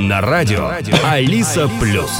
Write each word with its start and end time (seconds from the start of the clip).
на 0.00 0.20
радио 0.20 0.68
Алиса 1.04 1.70
Плюс. 1.80 2.10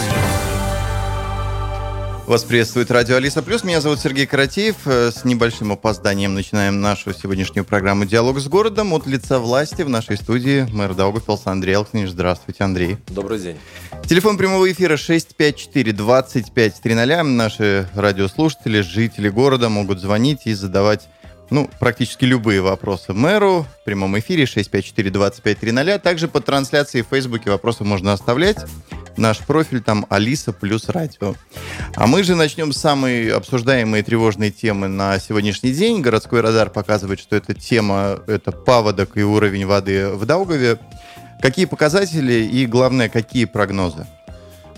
Вас 2.29 2.45
приветствует 2.45 2.93
радио 2.93 3.17
Алиса 3.17 3.43
Плюс. 3.43 3.65
Меня 3.65 3.81
зовут 3.81 3.99
Сергей 3.99 4.25
Каратеев. 4.25 4.77
Э, 4.87 5.11
С 5.11 5.25
небольшим 5.25 5.73
опозданием 5.73 6.35
начинаем 6.35 6.81
нашу 6.81 7.13
сегодняшнюю 7.13 7.65
программу 7.65 8.05
«Диалог 8.05 8.39
с 8.39 8.47
городом» 8.47 8.93
от 8.93 9.09
лица 9.09 9.41
власти 9.41 9.83
в 9.83 9.89
нашей 9.89 10.17
студии 10.17 10.69
мэр 10.71 10.95
Даугавпилса 10.95 11.51
Андрей 11.51 11.75
Алкснич. 11.75 12.11
Здравствуйте, 12.11 12.63
Андрей. 12.63 12.99
Добрый 13.09 13.41
день. 13.41 13.57
Телефон 14.07 14.39
прямого 14.39 14.71
эфира 14.71 14.95
654-2530. 14.95 17.23
Наши 17.25 17.89
радиослушатели, 17.97 18.81
жители 18.81 19.29
города 19.29 19.69
могут 19.69 19.99
звонить 19.99 20.43
и 20.45 20.55
задавать 20.55 21.09
ну, 21.51 21.71
практически 21.79 22.25
любые 22.25 22.61
вопросы 22.61 23.13
мэру 23.13 23.67
в 23.81 23.85
прямом 23.85 24.19
эфире 24.19 24.45
654-2530. 24.45 25.99
Также 25.99 26.29
по 26.29 26.41
трансляции 26.41 27.03
в 27.03 27.07
Фейсбуке 27.09 27.51
вопросы 27.51 27.85
можно 27.85 28.13
оставлять. 28.13 28.59
Наш 29.17 29.39
профиль 29.39 29.81
там 29.81 30.07
Алиса 30.09 30.53
плюс 30.53 30.89
радио. 30.89 31.35
А 31.95 32.07
мы 32.07 32.25
же 32.25 32.35
начнем 32.35 32.73
с 32.73 32.79
самой 32.79 33.31
обсуждаемой 33.31 34.03
тревожной 34.03 34.51
темы 34.51 34.89
на 34.89 35.19
сегодняшний 35.21 35.73
день. 35.73 36.01
Городской 36.01 36.41
радар 36.41 36.71
показывает, 36.71 37.21
что 37.21 37.37
эта 37.37 37.55
тема— 37.55 38.21
это 38.27 38.51
паводок 38.51 39.17
и 39.17 39.23
уровень 39.23 39.67
воды 39.67 40.09
в 40.09 40.27
Даугаве. 40.27 40.79
Какие 41.41 41.67
показатели 41.67 42.33
и, 42.33 42.67
главное, 42.67 43.09
какие 43.09 43.45
прогнозы? 43.45 44.07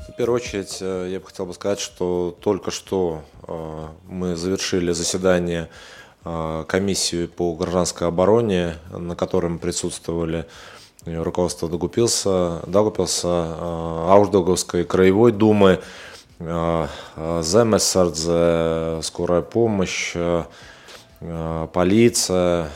В 0.09 0.12
первую 0.16 0.41
очередь, 0.41 0.79
э, 0.80 1.10
я 1.12 1.21
бы 1.21 1.27
хотел 1.27 1.46
бы 1.46 1.55
сказать, 1.55 1.79
что 1.79 2.37
только 2.41 2.71
что 2.71 3.23
э, 3.46 3.87
мы 4.09 4.35
завершили 4.35 4.93
заседание 4.93 5.69
э, 6.27 6.65
комиссии 6.66 7.27
по 7.27 7.55
гражданской 7.55 8.09
обороне, 8.09 8.75
на 8.91 9.15
котором 9.15 9.59
присутствовали 9.59 10.45
руководство 11.07 11.69
Дагупилса, 11.69 12.62
Дагупилса, 12.66 13.57
Аушдоговской 14.11 14.85
краевой 14.85 15.30
думы, 15.30 15.79
Земесардзе, 17.38 19.01
скорая 19.02 19.43
помощь, 19.43 20.15
полиция, 21.73 22.68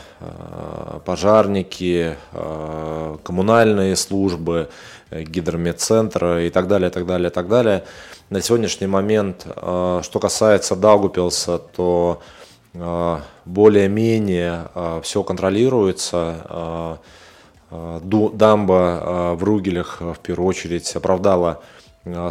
пожарники, 1.05 2.15
коммунальные 3.23 3.95
службы, 3.97 4.69
гидромедцентра 5.11 6.45
и 6.45 6.49
так 6.49 6.67
далее, 6.67 6.89
так 6.89 7.05
далее, 7.05 7.29
так 7.29 7.49
далее. 7.49 7.83
На 8.29 8.41
сегодняшний 8.41 8.87
момент, 8.87 9.45
что 9.45 10.19
касается 10.19 10.75
Даугупилса, 10.75 11.59
то 11.59 12.21
более-менее 12.73 14.69
все 15.03 15.23
контролируется. 15.23 16.99
Дамба 17.69 19.35
в 19.35 19.43
Ругелях 19.43 20.01
в 20.01 20.19
первую 20.19 20.47
очередь 20.47 20.95
оправдала 20.95 21.61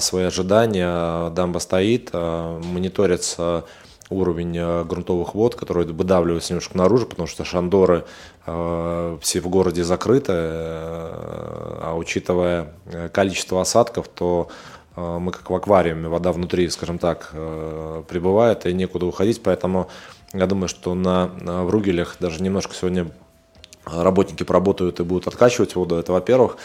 свои 0.00 0.24
ожидания. 0.24 1.30
Дамба 1.30 1.58
стоит, 1.58 2.12
мониторится 2.12 3.64
уровень 4.10 4.84
грунтовых 4.86 5.34
вод, 5.34 5.54
которые 5.54 5.86
выдавливаются 5.86 6.52
немножко 6.52 6.76
наружу, 6.76 7.06
потому 7.06 7.28
что 7.28 7.44
шандоры 7.44 8.04
все 8.44 9.40
в 9.40 9.48
городе 9.48 9.84
закрыты, 9.84 10.32
а 10.32 11.94
учитывая 11.96 12.72
количество 13.12 13.60
осадков, 13.60 14.08
то 14.08 14.48
мы 14.96 15.30
как 15.30 15.48
в 15.48 15.54
аквариуме, 15.54 16.08
вода 16.08 16.32
внутри, 16.32 16.68
скажем 16.68 16.98
так, 16.98 17.30
прибывает 18.08 18.66
и 18.66 18.72
некуда 18.72 19.06
уходить, 19.06 19.40
поэтому 19.42 19.88
я 20.32 20.46
думаю, 20.46 20.68
что 20.68 20.94
на, 20.94 21.26
в 21.26 21.70
Ругелях 21.70 22.16
даже 22.20 22.42
немножко 22.42 22.74
сегодня 22.74 23.10
работники 23.84 24.42
поработают 24.42 25.00
и 25.00 25.04
будут 25.04 25.26
откачивать 25.26 25.74
воду, 25.74 25.96
это 25.96 26.12
во-первых. 26.12 26.56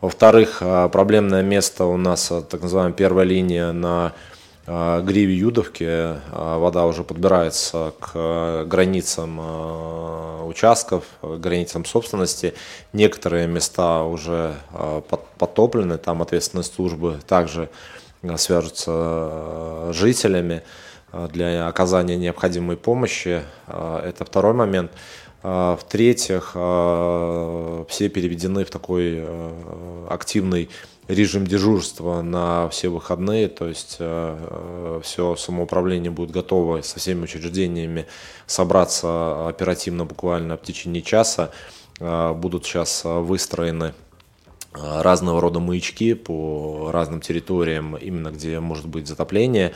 Во-вторых, 0.00 0.62
проблемное 0.90 1.42
место 1.42 1.84
у 1.84 1.96
нас, 1.96 2.32
так 2.50 2.62
называемая 2.62 2.92
первая 2.92 3.24
линия 3.24 3.72
на 3.72 4.12
гриве 4.66 5.34
Юдовки. 5.34 6.16
Вода 6.32 6.86
уже 6.86 7.04
подбирается 7.04 7.92
к 8.00 8.64
границам 8.64 10.46
участков, 10.46 11.04
границам 11.22 11.84
собственности. 11.84 12.54
Некоторые 12.92 13.46
места 13.46 14.02
уже 14.02 14.54
подтоплены, 15.38 15.98
там 15.98 16.22
ответственность 16.22 16.74
службы 16.74 17.18
также 17.26 17.70
свяжутся 18.36 19.90
с 19.92 19.94
жителями 19.94 20.62
для 21.32 21.66
оказания 21.68 22.16
необходимой 22.16 22.76
помощи. 22.76 23.42
Это 23.66 24.24
второй 24.24 24.54
момент. 24.54 24.92
В-третьих, 25.42 26.50
все 26.52 28.08
переведены 28.08 28.64
в 28.64 28.70
такой 28.70 29.26
активный 30.08 30.70
режим 31.08 31.46
дежурства 31.46 32.22
на 32.22 32.68
все 32.68 32.88
выходные, 32.88 33.48
то 33.48 33.66
есть 33.66 33.94
все 33.94 35.36
самоуправление 35.36 36.12
будет 36.12 36.30
готово 36.30 36.80
со 36.82 37.00
всеми 37.00 37.24
учреждениями 37.24 38.06
собраться 38.46 39.48
оперативно 39.48 40.04
буквально 40.04 40.56
в 40.56 40.62
течение 40.62 41.02
часа. 41.02 41.50
Будут 41.98 42.64
сейчас 42.64 43.02
выстроены 43.04 43.94
разного 44.72 45.40
рода 45.40 45.58
маячки 45.58 46.14
по 46.14 46.90
разным 46.92 47.20
территориям, 47.20 47.96
именно 47.96 48.30
где 48.30 48.60
может 48.60 48.86
быть 48.86 49.08
затопление. 49.08 49.74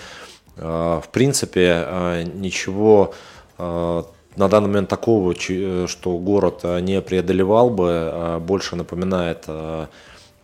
В 0.56 1.04
принципе, 1.12 2.24
ничего 2.34 3.12
на 3.58 4.04
данный 4.36 4.68
момент 4.68 4.88
такого, 4.88 5.34
что 5.34 6.18
город 6.18 6.64
не 6.82 7.00
преодолевал 7.02 7.70
бы, 7.70 8.38
больше 8.40 8.76
напоминает 8.76 9.46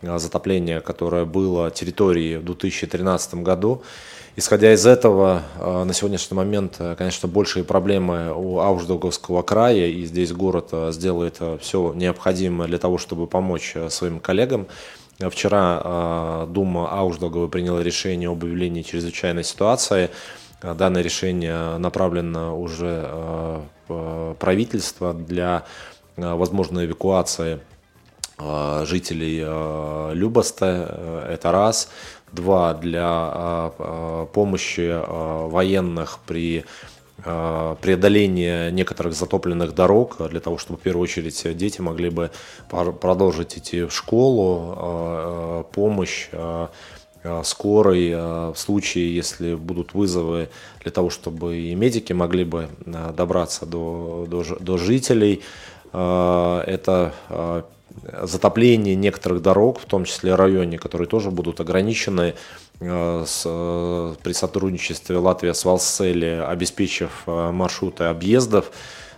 затопление, 0.01 0.81
которое 0.81 1.25
было 1.25 1.71
территории 1.71 2.37
в 2.37 2.45
2013 2.45 3.35
году. 3.35 3.81
Исходя 4.35 4.73
из 4.73 4.85
этого, 4.87 5.43
на 5.59 5.93
сегодняшний 5.93 6.35
момент, 6.35 6.81
конечно, 6.97 7.29
большие 7.29 7.63
проблемы 7.63 8.33
у 8.35 8.59
Аушдоговского 8.59 9.43
края, 9.43 9.87
и 9.87 10.03
здесь 10.05 10.31
город 10.31 10.71
сделает 10.89 11.39
все 11.61 11.93
необходимое 11.93 12.67
для 12.67 12.79
того, 12.79 12.97
чтобы 12.97 13.27
помочь 13.27 13.75
своим 13.89 14.19
коллегам. 14.19 14.65
Вчера 15.19 16.45
Дума 16.47 16.89
Аушдогова 16.91 17.47
приняла 17.47 17.83
решение 17.83 18.29
об 18.29 18.43
объявлении 18.43 18.81
чрезвычайной 18.81 19.43
ситуации. 19.43 20.09
Данное 20.61 21.01
решение 21.01 21.77
направлено 21.77 22.59
уже 22.59 23.61
правительства 24.39 25.13
для 25.13 25.63
возможной 26.15 26.85
эвакуации 26.87 27.59
жителей 28.83 29.43
Любоста. 30.13 31.27
Это 31.29 31.51
раз. 31.51 31.89
Два, 32.31 32.73
для 32.73 33.71
помощи 34.33 34.99
военных 35.49 36.19
при 36.25 36.65
преодолении 37.23 38.69
некоторых 38.71 39.13
затопленных 39.13 39.73
дорог, 39.73 40.17
для 40.29 40.39
того, 40.39 40.57
чтобы 40.57 40.79
в 40.79 40.81
первую 40.83 41.03
очередь 41.03 41.57
дети 41.57 41.81
могли 41.81 42.09
бы 42.09 42.31
продолжить 42.69 43.57
идти 43.57 43.83
в 43.83 43.91
школу, 43.91 45.65
помощь 45.73 46.29
скорой 47.43 48.13
в 48.13 48.55
случае, 48.55 49.15
если 49.15 49.55
будут 49.55 49.93
вызовы 49.93 50.49
для 50.81 50.91
того, 50.91 51.09
чтобы 51.09 51.57
и 51.57 51.75
медики 51.75 52.11
могли 52.11 52.43
бы 52.43 52.67
добраться 52.85 53.65
до, 53.65 54.25
до, 54.27 54.43
до 54.59 54.77
жителей. 54.77 55.41
Это 55.93 57.13
затопление 58.23 58.95
некоторых 58.95 59.41
дорог, 59.41 59.79
в 59.79 59.85
том 59.85 60.05
числе 60.05 60.35
районе, 60.35 60.77
которые 60.77 61.07
тоже 61.07 61.31
будут 61.31 61.59
ограничены 61.59 62.35
э, 62.79 63.23
с, 63.27 63.43
э, 63.45 64.15
при 64.21 64.33
сотрудничестве 64.33 65.17
Латвии 65.17 65.51
с 65.51 65.65
Валсели, 65.65 66.43
обеспечив 66.45 67.23
э, 67.27 67.51
маршруты 67.51 68.05
объездов. 68.05 68.71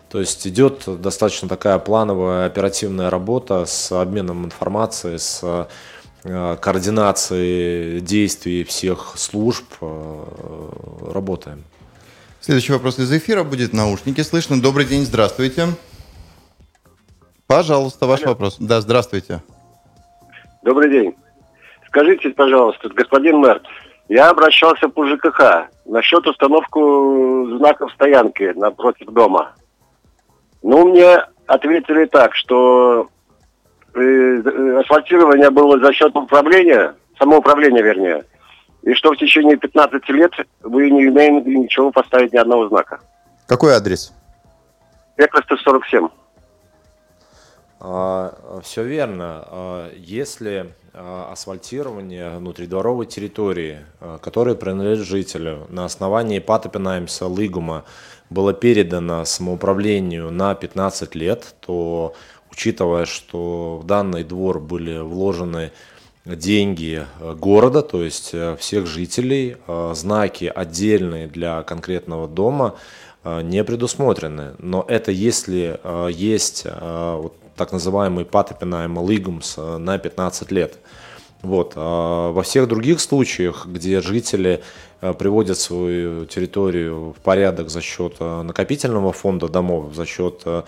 То 0.09 0.19
есть 0.19 0.45
идет 0.47 0.83
достаточно 1.01 1.49
такая 1.49 1.79
плановая 1.79 2.45
оперативная 2.45 3.09
работа 3.09 3.65
с 3.65 3.91
обменом 3.91 4.45
информацией, 4.45 5.17
с 5.17 5.67
координацией 6.23 7.99
действий 7.99 8.63
всех 8.63 9.13
служб. 9.15 9.65
Работаем. 11.11 11.63
Следующий 12.39 12.73
вопрос 12.73 12.97
из 12.97 13.11
эфира 13.11 13.43
будет 13.43 13.73
наушники. 13.73 14.21
Слышно. 14.21 14.61
Добрый 14.61 14.85
день, 14.85 15.05
здравствуйте. 15.05 15.67
Пожалуйста, 17.47 18.07
ваш 18.07 18.21
Алло. 18.23 18.31
вопрос. 18.31 18.57
Да, 18.59 18.81
здравствуйте. 18.81 19.41
Добрый 20.63 20.89
день. 20.89 21.15
Скажите, 21.87 22.29
пожалуйста, 22.31 22.89
господин 22.89 23.37
мэр, 23.37 23.61
я 24.09 24.29
обращался 24.29 24.89
по 24.89 25.05
ЖКХ 25.05 25.69
насчет 25.85 26.25
установку 26.27 27.57
знаков 27.57 27.91
стоянки 27.93 28.51
напротив 28.55 29.07
дома. 29.07 29.53
Ну, 30.63 30.89
мне 30.89 31.23
ответили 31.45 32.05
так, 32.05 32.35
что 32.35 33.09
э, 33.93 34.79
асфальтирование 34.79 35.51
было 35.51 35.79
за 35.79 35.93
счет 35.93 36.15
управления, 36.15 36.95
самоуправления 37.19 37.83
вернее, 37.83 38.25
и 38.81 38.93
что 38.93 39.11
в 39.11 39.17
течение 39.17 39.55
15 39.55 40.09
лет 40.09 40.31
вы 40.63 40.89
не 40.89 41.05
имеете 41.05 41.55
ничего 41.55 41.91
поставить 41.91 42.33
ни 42.33 42.37
одного 42.37 42.67
знака. 42.67 42.99
Какой 43.47 43.73
адрес? 43.73 44.11
Пеклоста 45.15 45.55
47. 45.57 46.07
А, 47.79 48.61
все 48.63 48.83
верно. 48.83 49.43
А, 49.47 49.93
если 49.95 50.73
а, 50.93 51.29
асфальтирование 51.31 52.37
внутридворовой 52.37 53.05
территории, 53.05 53.79
которая 54.21 54.55
принадлежит 54.55 55.07
жителю, 55.07 55.67
на 55.69 55.85
основании 55.85 56.39
Патопинаймса 56.39 57.27
Лигума 57.27 57.83
было 58.29 58.53
передано 58.53 59.25
самоуправлению 59.25 60.31
на 60.31 60.55
15 60.55 61.15
лет, 61.15 61.55
то, 61.59 62.13
учитывая, 62.51 63.05
что 63.05 63.79
в 63.83 63.85
данный 63.85 64.23
двор 64.23 64.59
были 64.59 64.99
вложены 64.99 65.71
деньги 66.25 67.05
города, 67.19 67.83
то 67.83 68.01
есть 68.01 68.33
всех 68.57 68.87
жителей, 68.87 69.57
знаки 69.93 70.51
отдельные 70.53 71.27
для 71.27 71.61
конкретного 71.61 72.27
дома 72.27 72.75
не 73.23 73.63
предусмотрены. 73.63 74.55
Но 74.57 74.83
это 74.87 75.11
если 75.11 75.79
есть 76.09 76.65
вот 76.65 77.35
так 77.55 77.71
называемый 77.71 78.25
Патопинаем 78.25 79.07
Лигумс 79.07 79.57
на 79.57 79.97
15 79.97 80.51
лет. 80.51 80.79
Вот. 81.45 81.73
А 81.75 82.31
во 82.31 82.41
всех 82.41 82.67
других 82.67 82.99
случаях, 82.99 83.67
где 83.67 84.01
жители 84.01 84.63
э, 85.01 85.13
приводят 85.13 85.59
свою 85.59 86.25
территорию 86.25 87.13
в 87.17 87.21
порядок 87.21 87.69
за 87.69 87.81
счет 87.81 88.15
э, 88.19 88.41
накопительного 88.41 89.13
фонда 89.13 89.47
домов, 89.47 89.93
за 89.93 90.07
счет, 90.07 90.41
э, 90.45 90.63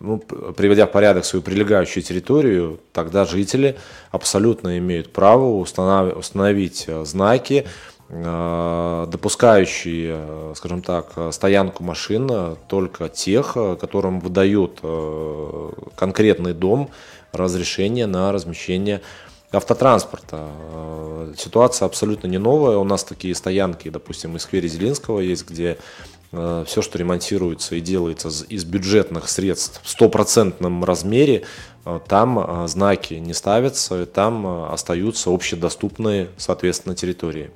ну, 0.00 0.18
приводя 0.18 0.86
в 0.86 0.92
порядок 0.92 1.24
свою 1.24 1.42
прилегающую 1.42 2.02
территорию, 2.02 2.80
тогда 2.92 3.24
жители 3.24 3.76
абсолютно 4.10 4.76
имеют 4.76 5.10
право 5.10 5.58
установить 5.58 6.86
знаки, 7.04 7.64
допускающие, 8.08 10.54
скажем 10.54 10.82
так, 10.82 11.12
стоянку 11.32 11.82
машин 11.82 12.30
только 12.68 13.08
тех, 13.08 13.56
которым 13.80 14.20
выдают 14.20 14.80
конкретный 15.96 16.52
дом 16.52 16.90
разрешение 17.32 18.06
на 18.06 18.30
размещение 18.30 19.00
автотранспорта. 19.50 20.48
Ситуация 21.36 21.86
абсолютно 21.86 22.26
не 22.26 22.38
новая. 22.38 22.76
У 22.76 22.84
нас 22.84 23.04
такие 23.04 23.34
стоянки, 23.34 23.88
допустим, 23.88 24.36
и 24.36 24.38
в 24.38 24.42
сквере 24.42 24.68
Зеленского 24.68 25.20
есть, 25.20 25.48
где 25.48 25.78
все, 26.30 26.82
что 26.82 26.98
ремонтируется 26.98 27.76
и 27.76 27.80
делается 27.80 28.28
из 28.48 28.64
бюджетных 28.64 29.28
средств 29.28 29.80
в 29.82 29.88
стопроцентном 29.88 30.84
размере, 30.84 31.44
там 32.06 32.68
знаки 32.68 33.14
не 33.14 33.34
ставятся, 33.34 34.06
там 34.06 34.70
остаются 34.70 35.30
общедоступные, 35.30 36.28
соответственно, 36.36 36.94
территории. 36.94 37.50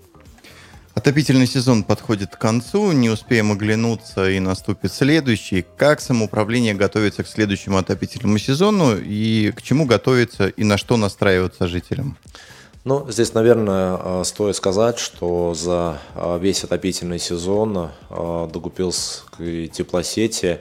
Отопительный 0.99 1.47
сезон 1.47 1.85
подходит 1.85 2.35
к 2.35 2.41
концу, 2.41 2.91
не 2.91 3.09
успеем 3.09 3.53
оглянуться 3.53 4.29
и 4.29 4.41
наступит 4.41 4.93
следующий. 4.93 5.65
Как 5.77 6.01
самоуправление 6.01 6.75
готовится 6.75 7.23
к 7.23 7.29
следующему 7.29 7.79
отопительному 7.79 8.37
сезону 8.39 8.97
и 8.99 9.53
к 9.53 9.63
чему 9.63 9.87
готовится 9.87 10.49
и 10.49 10.65
на 10.65 10.77
что 10.77 10.97
настраиваться 10.97 11.69
жителям? 11.69 12.19
Ну, 12.83 13.09
здесь, 13.09 13.33
наверное, 13.33 13.97
э, 14.03 14.23
стоит 14.25 14.57
сказать, 14.57 14.99
что 14.99 15.55
за 15.55 15.99
э, 16.17 16.39
весь 16.41 16.65
отопительный 16.65 17.21
сезон 17.21 17.91
э, 18.11 18.49
Догупилской 18.53 19.69
теплосети 19.69 20.59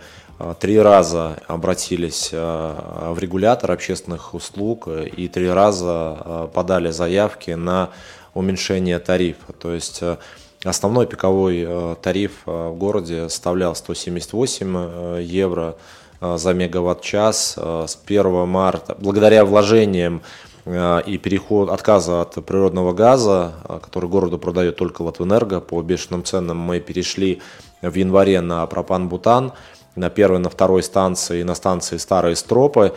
три 0.60 0.80
раза 0.80 1.38
обратились 1.48 2.32
в 2.32 3.16
регулятор 3.20 3.72
общественных 3.72 4.34
услуг 4.34 4.88
и 4.88 5.28
три 5.28 5.50
раза 5.50 6.50
подали 6.54 6.92
заявки 6.92 7.52
на 7.52 7.90
уменьшение 8.38 9.00
тарифа. 9.00 9.54
То 9.54 9.74
есть 9.74 10.00
э, 10.02 10.18
основной 10.64 11.08
пиковой 11.08 11.66
э, 11.68 11.96
тариф 12.02 12.44
э, 12.46 12.70
в 12.70 12.76
городе 12.78 13.30
составлял 13.30 13.76
178 13.76 15.22
евро 15.22 15.76
за 16.20 16.54
мегаватт-час 16.54 17.58
с 17.60 18.00
1 18.08 18.48
марта. 18.48 18.96
Благодаря 19.00 19.46
вложениям 19.46 20.24
и 20.66 21.20
переход 21.24 21.70
отказа 21.70 22.22
от 22.22 22.44
природного 22.44 22.92
газа, 22.92 23.54
который 23.84 24.10
городу 24.10 24.40
продает 24.40 24.78
только 24.78 25.04
Латвэнерго 25.04 25.62
по 25.62 25.80
бешеным 25.84 26.24
ценам, 26.24 26.58
мы 26.58 26.80
перешли 26.80 27.40
в 27.84 27.94
январе 27.94 28.42
на 28.42 28.66
пропан-бутан 28.66 29.54
на 29.98 30.10
первой, 30.10 30.40
на 30.40 30.50
второй 30.50 30.82
станции, 30.84 31.44
на 31.44 31.56
станции 31.56 31.98
Старые 31.98 32.36
Стропы. 32.36 32.94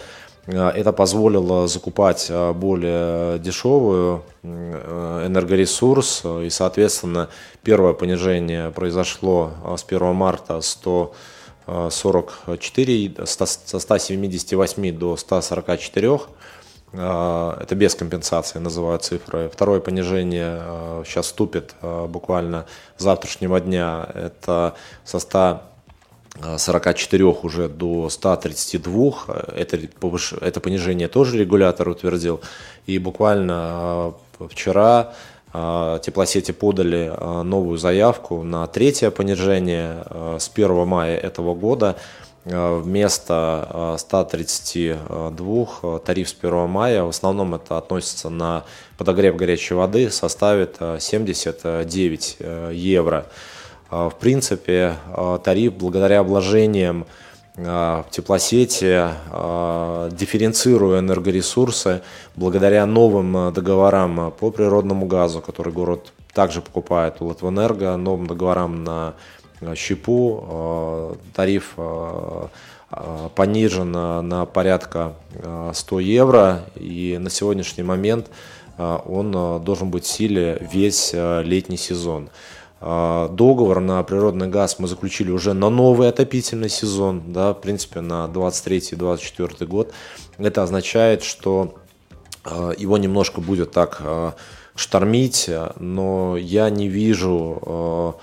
Э, 0.46 0.68
это 0.68 0.92
позволило 0.92 1.68
закупать 1.68 2.26
э, 2.28 2.52
более 2.52 3.38
дешевую 3.38 4.24
э, 4.42 5.26
энергоресурс, 5.26 6.24
и, 6.44 6.50
соответственно, 6.50 7.28
первое 7.62 7.92
понижение 7.92 8.70
произошло 8.70 9.52
с 9.76 9.84
1 9.86 10.14
марта 10.14 10.60
144, 10.60 13.26
со 13.26 13.46
178 13.46 14.98
до 14.98 15.16
144. 15.16 16.20
Это 16.92 17.76
без 17.76 17.94
компенсации 17.94 18.58
называют 18.58 19.04
цифры. 19.04 19.48
Второе 19.48 19.78
понижение 19.78 20.60
сейчас 21.06 21.26
вступит 21.26 21.76
буквально 21.80 22.66
с 22.96 23.04
завтрашнего 23.04 23.60
дня. 23.60 24.08
Это 24.12 24.74
со 25.04 25.20
100 25.20 25.69
44 26.58 27.24
уже 27.24 27.68
до 27.68 28.08
132. 28.08 29.12
Это, 29.56 29.78
повыш... 29.98 30.32
это 30.32 30.60
понижение 30.60 31.08
тоже 31.08 31.38
регулятор 31.38 31.88
утвердил. 31.88 32.40
И 32.86 32.98
буквально 32.98 33.54
а, 33.54 34.14
вчера 34.48 35.12
теплосети 35.52 36.52
подали 36.52 37.12
новую 37.42 37.76
заявку 37.76 38.44
на 38.44 38.68
третье 38.68 39.10
понижение 39.10 40.04
с 40.38 40.48
1 40.54 40.86
мая 40.86 41.16
этого 41.16 41.56
года. 41.56 41.96
Вместо 42.44 43.96
132 43.98 45.98
тариф 46.04 46.28
с 46.28 46.36
1 46.40 46.68
мая, 46.68 47.02
в 47.02 47.08
основном 47.08 47.56
это 47.56 47.78
относится 47.78 48.30
на 48.30 48.62
подогрев 48.96 49.34
горячей 49.34 49.74
воды, 49.74 50.08
составит 50.10 50.78
79 51.00 52.36
евро. 52.72 53.26
А, 53.90 54.08
в 54.08 54.14
принципе, 54.14 54.94
а, 55.12 55.38
тариф 55.38 55.74
благодаря 55.74 56.22
вложениям 56.22 57.06
а, 57.56 58.04
теплосети, 58.10 59.08
дифференцируя 60.16 61.00
энергоресурсы, 61.00 62.00
благодаря 62.36 62.86
новым 62.86 63.52
договорам 63.52 64.32
по 64.38 64.50
природному 64.50 65.06
газу, 65.06 65.40
который 65.40 65.72
город 65.72 66.12
также 66.32 66.62
покупает 66.62 67.16
у 67.20 67.26
Латвэнерго, 67.26 67.96
новым 67.96 68.28
договорам 68.28 68.84
на 68.84 69.14
щепу, 69.74 71.18
тариф 71.34 71.74
понижен 73.34 73.92
на 73.92 74.46
порядка 74.46 75.14
100 75.74 76.00
евро, 76.00 76.64
и 76.76 77.18
на 77.20 77.28
сегодняшний 77.30 77.84
момент 77.84 78.30
он 78.78 79.32
должен 79.62 79.90
быть 79.90 80.04
в 80.04 80.08
силе 80.08 80.66
весь 80.72 81.12
летний 81.12 81.76
сезон. 81.76 82.30
А, 82.82 83.28
договор 83.28 83.80
на 83.80 84.02
природный 84.02 84.48
газ 84.48 84.78
мы 84.78 84.88
заключили 84.88 85.30
уже 85.30 85.52
на 85.52 85.68
новый 85.68 86.08
отопительный 86.08 86.70
сезон, 86.70 87.22
да, 87.26 87.52
в 87.52 87.60
принципе, 87.60 88.00
на 88.00 88.24
23-24 88.32 89.66
год. 89.66 89.92
Это 90.38 90.62
означает, 90.62 91.22
что 91.22 91.74
а, 92.42 92.70
его 92.70 92.96
немножко 92.96 93.42
будет 93.42 93.72
так 93.72 93.98
а, 94.00 94.34
штормить, 94.74 95.50
но 95.78 96.36
я 96.38 96.70
не 96.70 96.88
вижу 96.88 98.16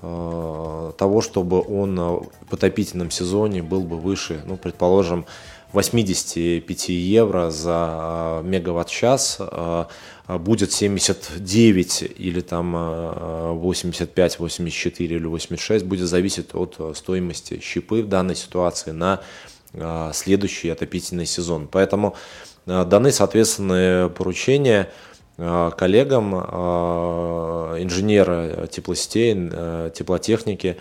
того, 0.00 1.22
чтобы 1.22 1.62
он 1.62 1.96
в 1.96 2.52
отопительном 2.52 3.10
сезоне 3.10 3.62
был 3.62 3.80
бы 3.80 3.96
выше, 3.96 4.42
ну, 4.44 4.58
предположим, 4.58 5.24
85 5.74 6.88
евро 6.88 7.50
за 7.50 8.40
мегаватт-час, 8.44 9.38
а, 9.40 9.88
будет 10.28 10.72
79 10.72 12.04
или 12.16 12.40
там 12.40 12.72
85, 13.58 14.36
а, 14.38 14.42
84 14.42 15.16
или 15.16 15.26
86, 15.26 15.84
будет 15.84 16.08
зависеть 16.08 16.54
от 16.54 16.76
а, 16.78 16.94
стоимости 16.94 17.60
щипы 17.60 18.02
в 18.02 18.08
данной 18.08 18.36
ситуации 18.36 18.92
на 18.92 19.20
следующий 20.12 20.68
отопительный 20.68 21.26
сезон. 21.26 21.66
Поэтому 21.66 22.14
даны 22.64 23.10
соответственные 23.10 24.08
поручения 24.08 24.88
коллегам, 25.36 26.32
инженеры 27.82 28.68
теплосетей, 28.70 29.34
теплотехники 29.90 30.76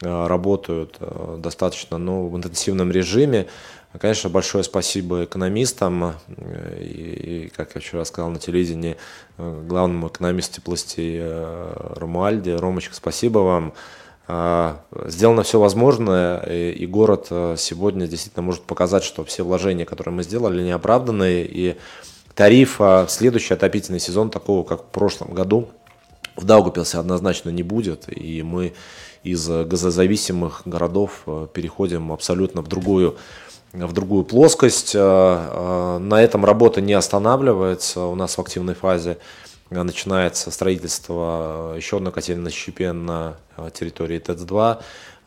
работают 0.00 0.98
достаточно 1.36 1.98
ну, 1.98 2.28
в 2.28 2.36
интенсивном 2.38 2.90
режиме. 2.90 3.48
Конечно, 3.96 4.28
большое 4.28 4.64
спасибо 4.64 5.24
экономистам, 5.24 6.14
э, 6.36 6.82
и, 6.82 7.52
как 7.56 7.74
я 7.74 7.80
вчера 7.80 8.04
сказал 8.04 8.30
на 8.30 8.38
телевидении, 8.38 8.98
э, 9.38 9.62
главному 9.66 10.08
экономисту 10.08 10.56
теплости 10.56 11.16
э, 11.18 11.94
Ромуальде. 11.96 12.56
Ромочка, 12.56 12.94
спасибо 12.94 13.38
вам. 13.38 13.72
А, 14.30 14.82
сделано 15.06 15.42
все 15.42 15.58
возможное, 15.58 16.40
и 16.40 16.84
город 16.84 17.28
сегодня 17.56 18.06
действительно 18.06 18.42
может 18.42 18.64
показать, 18.64 19.02
что 19.02 19.24
все 19.24 19.42
вложения, 19.42 19.86
которые 19.86 20.14
мы 20.14 20.22
сделали, 20.22 20.62
не 20.62 20.72
оправданы, 20.72 21.40
и 21.48 21.78
тарифа 22.34 23.06
в 23.06 23.10
следующий 23.10 23.54
отопительный 23.54 24.00
сезон, 24.00 24.28
такого, 24.28 24.64
как 24.64 24.82
в 24.82 24.88
прошлом 24.88 25.32
году, 25.32 25.70
в 26.36 26.44
Даугапилсе 26.44 26.98
однозначно 26.98 27.48
не 27.48 27.62
будет, 27.62 28.04
и 28.14 28.42
мы 28.42 28.74
из 29.22 29.48
газозависимых 29.48 30.60
городов 30.66 31.24
переходим 31.54 32.12
абсолютно 32.12 32.60
в 32.60 32.68
другую 32.68 33.16
в 33.72 33.92
другую 33.92 34.24
плоскость. 34.24 34.94
На 34.94 36.16
этом 36.22 36.44
работа 36.44 36.80
не 36.80 36.94
останавливается. 36.94 38.02
У 38.02 38.14
нас 38.14 38.36
в 38.36 38.40
активной 38.40 38.74
фазе 38.74 39.18
начинается 39.70 40.50
строительство 40.50 41.74
еще 41.76 41.98
одной 41.98 42.12
котельной 42.12 42.50
щепе 42.50 42.92
на 42.92 43.36
территории 43.74 44.18
ТЭЦ-2. 44.18 44.78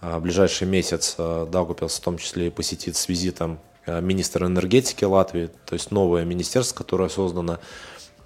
В 0.01 0.19
ближайший 0.19 0.67
месяц 0.67 1.15
Даугавпилс 1.17 1.99
в 1.99 2.01
том 2.01 2.17
числе 2.17 2.49
посетит 2.49 2.95
с 2.95 3.07
визитом 3.07 3.59
министра 3.85 4.47
энергетики 4.47 5.03
Латвии, 5.05 5.49
то 5.65 5.73
есть 5.73 5.91
новое 5.91 6.25
министерство, 6.25 6.75
которое 6.75 7.09
создано 7.09 7.59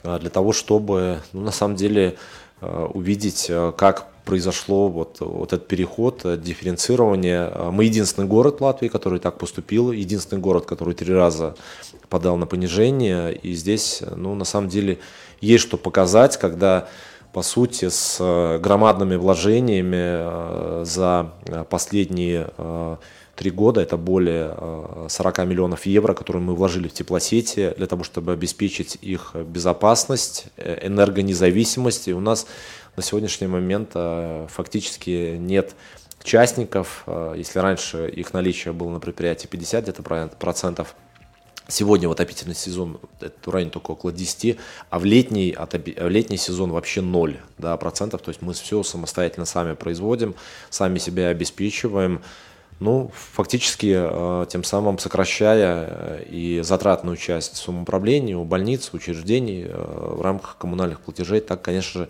для 0.03 0.29
того, 0.29 0.53
чтобы 0.53 1.19
ну, 1.33 1.41
на 1.41 1.51
самом 1.51 1.75
деле 1.75 2.17
увидеть, 2.61 3.51
как 3.77 4.07
произошло 4.25 4.89
вот, 4.89 5.17
вот 5.19 5.53
этот 5.53 5.67
переход, 5.67 6.21
э, 6.25 6.37
дифференцирование. 6.37 7.49
Э, 7.53 7.69
мы 7.71 7.85
единственный 7.85 8.27
город 8.27 8.59
Латвии, 8.59 8.89
который 8.89 9.19
так 9.19 9.37
поступил, 9.37 9.91
единственный 9.91 10.39
город, 10.39 10.65
который 10.65 10.95
три 10.95 11.13
раза 11.13 11.55
подал 12.09 12.35
на 12.35 12.47
понижение. 12.47 13.33
И 13.33 13.53
здесь, 13.53 14.01
ну, 14.15 14.35
на 14.35 14.45
самом 14.45 14.69
деле, 14.69 14.99
есть 15.39 15.63
что 15.63 15.77
показать, 15.77 16.37
когда 16.37 16.89
по 17.33 17.41
сути, 17.41 17.89
с 17.89 18.17
э, 18.19 18.59
громадными 18.59 19.15
вложениями 19.15 20.85
за 20.85 21.33
последние 21.69 22.49
три 23.35 23.51
года, 23.51 23.81
это 23.81 23.97
более 23.97 24.55
40 25.09 25.39
миллионов 25.39 25.85
евро, 25.85 26.13
которые 26.13 26.41
мы 26.41 26.55
вложили 26.55 26.87
в 26.87 26.93
теплосети 26.93 27.73
для 27.75 27.87
того, 27.87 28.05
чтобы 28.05 28.31
обеспечить 28.31 28.97
их 29.01 29.35
безопасность, 29.35 30.45
энергонезависимость. 30.57 32.07
И 32.07 32.13
у 32.13 32.21
нас 32.21 32.47
на 32.95 33.03
сегодняшний 33.03 33.47
момент 33.47 33.91
э, 33.95 34.47
фактически 34.49 35.35
нет 35.37 35.75
частников. 36.23 37.03
Э, 37.07 37.33
если 37.37 37.59
раньше 37.59 38.09
их 38.09 38.33
наличие 38.33 38.73
было 38.73 38.89
на 38.89 38.99
предприятии 38.99 39.47
50 39.47 39.83
где-то 39.83 40.03
процентов, 40.37 40.95
Сегодня 41.67 42.07
в 42.07 42.11
отопительный 42.11 42.53
сезон 42.53 42.99
это 43.19 43.49
в 43.49 43.51
районе 43.51 43.71
только 43.71 43.89
около 43.91 44.11
10, 44.11 44.57
а 44.91 44.99
в 44.99 45.05
летний, 45.05 45.49
отопи, 45.49 45.95
в 45.99 46.09
летний 46.09 46.37
сезон 46.37 46.71
вообще 46.71 47.01
0 47.01 47.39
да, 47.57 47.75
процентов. 47.77 48.21
То 48.21 48.29
есть 48.29 48.43
мы 48.43 48.53
все 48.53 48.83
самостоятельно 48.83 49.45
сами 49.45 49.73
производим, 49.73 50.35
сами 50.69 50.99
себя 50.99 51.29
обеспечиваем. 51.29 52.21
Ну, 52.79 53.09
фактически, 53.13 53.95
э, 53.95 54.45
тем 54.49 54.63
самым 54.63 54.99
сокращая 54.99 56.19
и 56.29 56.61
затратную 56.61 57.15
часть 57.15 57.55
самоуправления 57.55 58.35
у 58.35 58.43
больниц, 58.43 58.89
учреждений 58.93 59.65
в 59.65 60.21
рамках 60.21 60.57
коммунальных 60.57 60.99
платежей, 60.99 61.39
так, 61.39 61.61
конечно 61.61 62.01
же, 62.01 62.09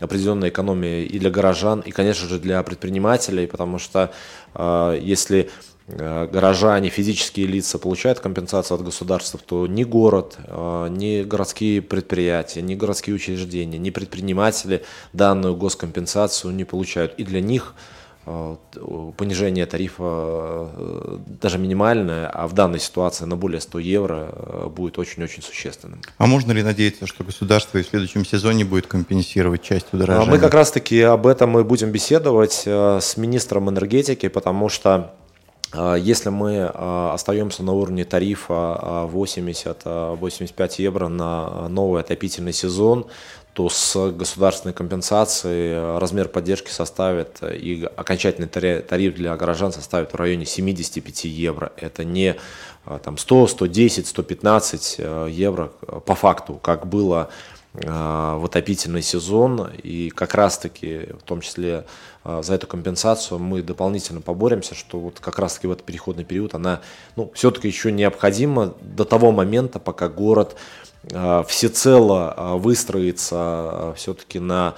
определенная 0.00 0.48
экономия 0.48 1.04
и 1.04 1.18
для 1.18 1.30
горожан, 1.30 1.80
и, 1.80 1.90
конечно 1.90 2.26
же, 2.26 2.38
для 2.38 2.62
предпринимателей, 2.62 3.46
потому 3.46 3.78
что 3.78 4.12
э, 4.54 4.98
если 5.00 5.50
э, 5.86 6.26
горожане, 6.26 6.88
физические 6.88 7.46
лица 7.46 7.78
получают 7.78 8.18
компенсацию 8.20 8.76
от 8.76 8.84
государства, 8.84 9.38
то 9.44 9.66
ни 9.66 9.84
город, 9.84 10.38
э, 10.38 10.88
ни 10.90 11.22
городские 11.22 11.82
предприятия, 11.82 12.62
ни 12.62 12.74
городские 12.74 13.14
учреждения, 13.14 13.78
ни 13.78 13.90
предприниматели 13.90 14.82
данную 15.12 15.54
госкомпенсацию 15.54 16.52
не 16.54 16.64
получают. 16.64 17.14
И 17.18 17.24
для 17.24 17.40
них 17.40 17.74
Э, 17.74 17.99
понижение 19.16 19.66
тарифа 19.66 20.02
э, 20.02 21.18
даже 21.40 21.58
минимальное, 21.58 22.28
а 22.28 22.46
в 22.46 22.52
данной 22.52 22.78
ситуации 22.78 23.24
на 23.24 23.36
более 23.36 23.60
100 23.60 23.78
евро 23.78 24.28
э, 24.32 24.68
будет 24.68 24.98
очень-очень 24.98 25.42
существенным. 25.42 26.00
А 26.18 26.26
можно 26.26 26.52
ли 26.52 26.62
надеяться, 26.62 27.06
что 27.06 27.24
государство 27.24 27.78
и 27.78 27.82
в 27.82 27.86
следующем 27.88 28.24
сезоне 28.24 28.64
будет 28.64 28.86
компенсировать 28.86 29.62
часть 29.62 29.92
удорожания? 29.92 30.30
Мы 30.30 30.38
как 30.38 30.54
раз-таки 30.54 31.00
об 31.00 31.26
этом 31.26 31.50
мы 31.50 31.64
будем 31.64 31.90
беседовать 31.90 32.64
с 32.66 33.16
министром 33.16 33.70
энергетики, 33.70 34.28
потому 34.28 34.68
что 34.68 35.14
если 35.98 36.30
мы 36.30 36.64
остаемся 36.66 37.62
на 37.62 37.72
уровне 37.72 38.04
тарифа 38.04 39.08
80-85 39.12 40.74
евро 40.78 41.06
на 41.06 41.68
новый 41.68 42.00
отопительный 42.00 42.52
сезон, 42.52 43.06
то 43.60 43.68
с 43.68 44.10
государственной 44.12 44.72
компенсацией 44.72 45.74
э, 45.74 45.98
размер 45.98 46.28
поддержки 46.28 46.70
составит 46.70 47.42
э, 47.42 47.58
и 47.58 47.84
окончательный 47.84 48.48
тариф 48.48 49.14
для 49.14 49.36
горожан 49.36 49.70
составит 49.70 50.12
в 50.12 50.16
районе 50.16 50.46
75 50.46 51.24
евро. 51.24 51.70
Это 51.76 52.02
не 52.02 52.36
э, 52.86 52.98
там, 53.04 53.18
100, 53.18 53.48
110, 53.48 54.06
115 54.06 54.98
евро 55.28 55.66
по 56.06 56.14
факту, 56.14 56.54
как 56.54 56.86
было 56.86 57.28
в 57.72 58.44
отопительный 58.44 59.02
сезон. 59.02 59.70
И 59.82 60.10
как 60.10 60.34
раз-таки, 60.34 61.08
в 61.18 61.22
том 61.22 61.40
числе 61.40 61.86
за 62.24 62.54
эту 62.54 62.66
компенсацию, 62.66 63.38
мы 63.38 63.62
дополнительно 63.62 64.20
поборемся, 64.20 64.74
что 64.74 64.98
вот 64.98 65.20
как 65.20 65.38
раз-таки 65.38 65.68
в 65.68 65.70
этот 65.70 65.86
переходный 65.86 66.24
период 66.24 66.54
она 66.54 66.80
ну, 67.14 67.30
все-таки 67.34 67.68
еще 67.68 67.92
необходима 67.92 68.74
до 68.80 69.04
того 69.04 69.30
момента, 69.30 69.78
пока 69.78 70.08
город 70.08 70.56
Э, 71.02 71.42
всецело 71.46 72.34
э, 72.36 72.56
выстроиться 72.56 73.70
э, 73.72 73.92
все-таки 73.96 74.38
на 74.38 74.74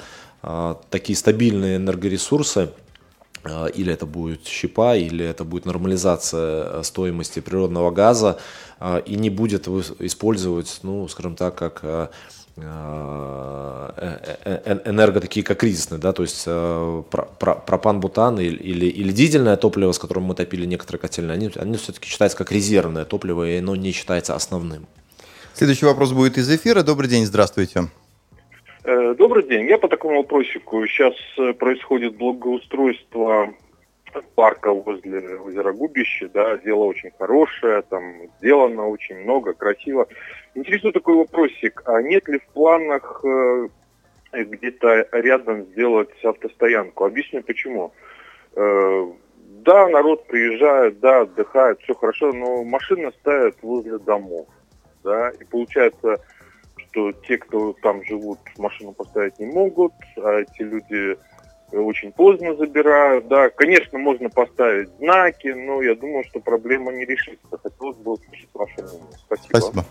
такие 0.91 1.17
стабильные 1.17 1.77
энергоресурсы, 1.77 2.71
или 3.47 3.93
это 3.93 4.07
будет 4.07 4.45
щепа, 4.45 4.97
или 4.97 5.25
это 5.25 5.45
будет 5.45 5.67
нормализация 5.67 6.83
стоимости 6.83 7.39
природного 7.39 7.93
газа, 7.93 8.41
и 9.07 9.15
не 9.15 9.31
будет 9.31 9.69
использовать, 9.69 10.81
ну, 10.83 11.07
скажем 11.07 11.37
так, 11.37 11.55
как 11.55 12.11
энерго 14.85 15.21
такие 15.21 15.43
как 15.45 15.59
кризисные, 15.59 15.99
да, 15.99 16.13
то 16.13 16.23
есть 16.23 16.45
пропан, 16.45 18.01
бутан 18.01 18.39
или, 18.39 18.57
или, 18.57 18.87
или 18.87 19.13
дизельное 19.13 19.57
топливо, 19.57 19.93
с 19.93 19.99
которым 19.99 20.25
мы 20.25 20.35
топили 20.35 20.67
некоторые 20.67 21.01
котельные, 21.01 21.35
они, 21.35 21.51
они 21.57 21.77
все-таки 21.79 22.09
считаются 22.09 22.37
как 22.37 22.53
резервное 22.53 23.05
топливо, 23.05 23.49
и 23.49 23.57
оно 23.59 23.75
не 23.75 23.93
считается 23.93 24.35
основным. 24.35 24.87
Следующий 25.55 25.87
вопрос 25.87 26.13
будет 26.13 26.39
из 26.39 26.51
эфира. 26.51 26.83
Добрый 26.83 27.09
день, 27.09 27.25
здравствуйте. 27.27 27.89
Э, 28.85 29.15
добрый 29.17 29.47
день. 29.47 29.67
Я 29.67 29.79
по 29.79 29.89
такому 29.89 30.17
вопросику. 30.19 30.87
Сейчас 30.87 31.15
э, 31.39 31.53
происходит 31.53 32.17
благоустройство 32.17 33.55
парка 34.35 34.73
возле 34.73 35.37
озера 35.39 35.73
Губище, 35.73 36.29
да, 36.29 36.57
дело 36.59 36.85
очень 36.85 37.11
хорошее, 37.19 37.83
там 37.83 38.29
сделано 38.39 38.89
очень 38.89 39.17
много, 39.21 39.53
красиво. 39.53 40.07
Интересует 40.55 40.95
такой 40.95 41.17
вопросик, 41.17 41.83
а 41.87 42.03
нет 42.03 42.29
ли 42.29 42.39
в 42.39 42.47
планах 42.53 43.25
э, 43.25 43.69
где-то 44.33 45.09
рядом 45.13 45.65
сделать 45.67 46.25
автостоянку? 46.25 47.05
Объясню 47.05 47.43
почему. 47.43 47.93
Э, 48.55 49.13
да, 49.65 49.89
народ 49.89 50.27
приезжает, 50.27 51.01
да, 51.01 51.21
отдыхает, 51.21 51.81
все 51.81 51.95
хорошо, 51.95 52.33
но 52.33 52.65
машины 52.65 53.13
ставят 53.21 53.57
возле 53.63 53.99
домов 53.99 54.49
да, 55.03 55.31
и 55.31 55.45
получается, 55.45 56.17
что 56.77 57.13
те, 57.13 57.39
кто 57.39 57.75
там 57.83 58.05
живут, 58.05 58.39
машину 58.59 58.93
поставить 58.93 59.39
не 59.39 59.47
могут, 59.47 59.93
а 60.17 60.41
эти 60.41 60.63
люди 60.63 61.17
очень 61.73 62.13
поздно 62.13 62.55
забирают, 62.57 63.29
да, 63.29 63.51
конечно, 63.51 63.99
можно 63.99 64.29
поставить 64.29 64.89
знаки, 64.99 65.49
но 65.49 65.83
я 65.83 65.95
думаю, 65.95 66.25
что 66.25 66.41
проблема 66.41 66.93
не 66.93 67.05
решится. 67.05 67.59
Хотелось 67.63 67.97
бы 67.97 68.13
услышать 68.13 68.49
ваше 68.55 68.83
мнение. 68.83 69.19
Спасибо. 69.27 69.59
Спасибо. 69.59 69.85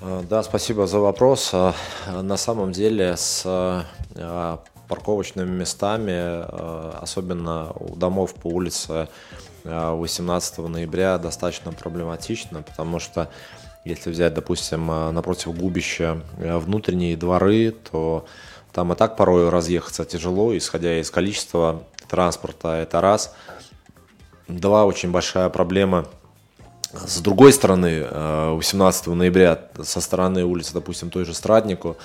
А, 0.00 0.22
да, 0.22 0.42
спасибо 0.42 0.86
за 0.86 0.98
вопрос. 0.98 1.50
А, 1.52 1.74
на 2.22 2.36
самом 2.36 2.72
деле 2.72 3.16
с 3.16 3.42
а, 3.46 4.62
парковочными 4.88 5.50
местами, 5.50 7.00
особенно 7.02 7.72
у 7.72 7.94
домов 7.94 8.34
по 8.34 8.46
улице 8.46 9.08
18 9.64 10.58
ноября, 10.58 11.18
достаточно 11.18 11.72
проблематично, 11.72 12.62
потому 12.62 12.98
что 12.98 13.28
если 13.88 14.10
взять, 14.10 14.34
допустим, 14.34 14.90
э, 14.90 15.10
напротив 15.12 15.56
губища 15.56 16.20
э, 16.36 16.58
внутренние 16.58 17.16
дворы, 17.16 17.70
то 17.90 18.26
там 18.78 18.92
и 18.92 18.94
так 18.94 19.16
порой 19.16 19.48
разъехаться 19.48 20.04
тяжело, 20.04 20.56
исходя 20.56 21.00
из 21.00 21.10
количества 21.10 21.82
транспорта, 22.08 22.76
это 22.76 23.00
раз. 23.00 23.34
Два, 24.46 24.86
очень 24.86 25.10
большая 25.10 25.48
проблема 25.48 26.06
с 26.92 27.20
другой 27.20 27.52
стороны, 27.52 28.06
18 28.08 29.08
э, 29.08 29.10
ноября 29.14 29.58
со 29.82 30.00
стороны 30.00 30.44
улицы, 30.44 30.74
допустим, 30.74 31.10
той 31.10 31.24
же 31.24 31.34
Страднику, 31.34 31.96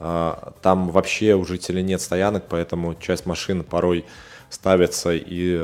там 0.00 0.90
вообще 0.90 1.36
у 1.36 1.44
жителей 1.44 1.84
нет 1.84 2.00
стоянок, 2.00 2.46
поэтому 2.48 2.96
часть 2.96 3.24
машин 3.24 3.62
порой 3.62 4.04
ставится 4.50 5.12
и 5.14 5.56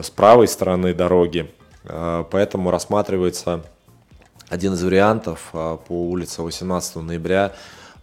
с 0.00 0.10
правой 0.10 0.46
стороны 0.46 0.94
дороги. 0.94 1.50
Поэтому 1.84 2.70
рассматривается 2.70 3.64
один 4.48 4.74
из 4.74 4.82
вариантов 4.84 5.48
по 5.52 5.82
улице 5.90 6.42
18 6.42 6.96
ноября 6.96 7.52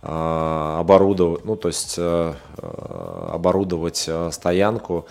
оборудовать, 0.06 1.46
ну, 1.46 1.56
то 1.56 1.68
есть 1.68 1.96
э, 1.98 2.34
э, 2.58 3.30
оборудовать 3.32 4.06
э, 4.08 4.30
стоянку 4.32 5.06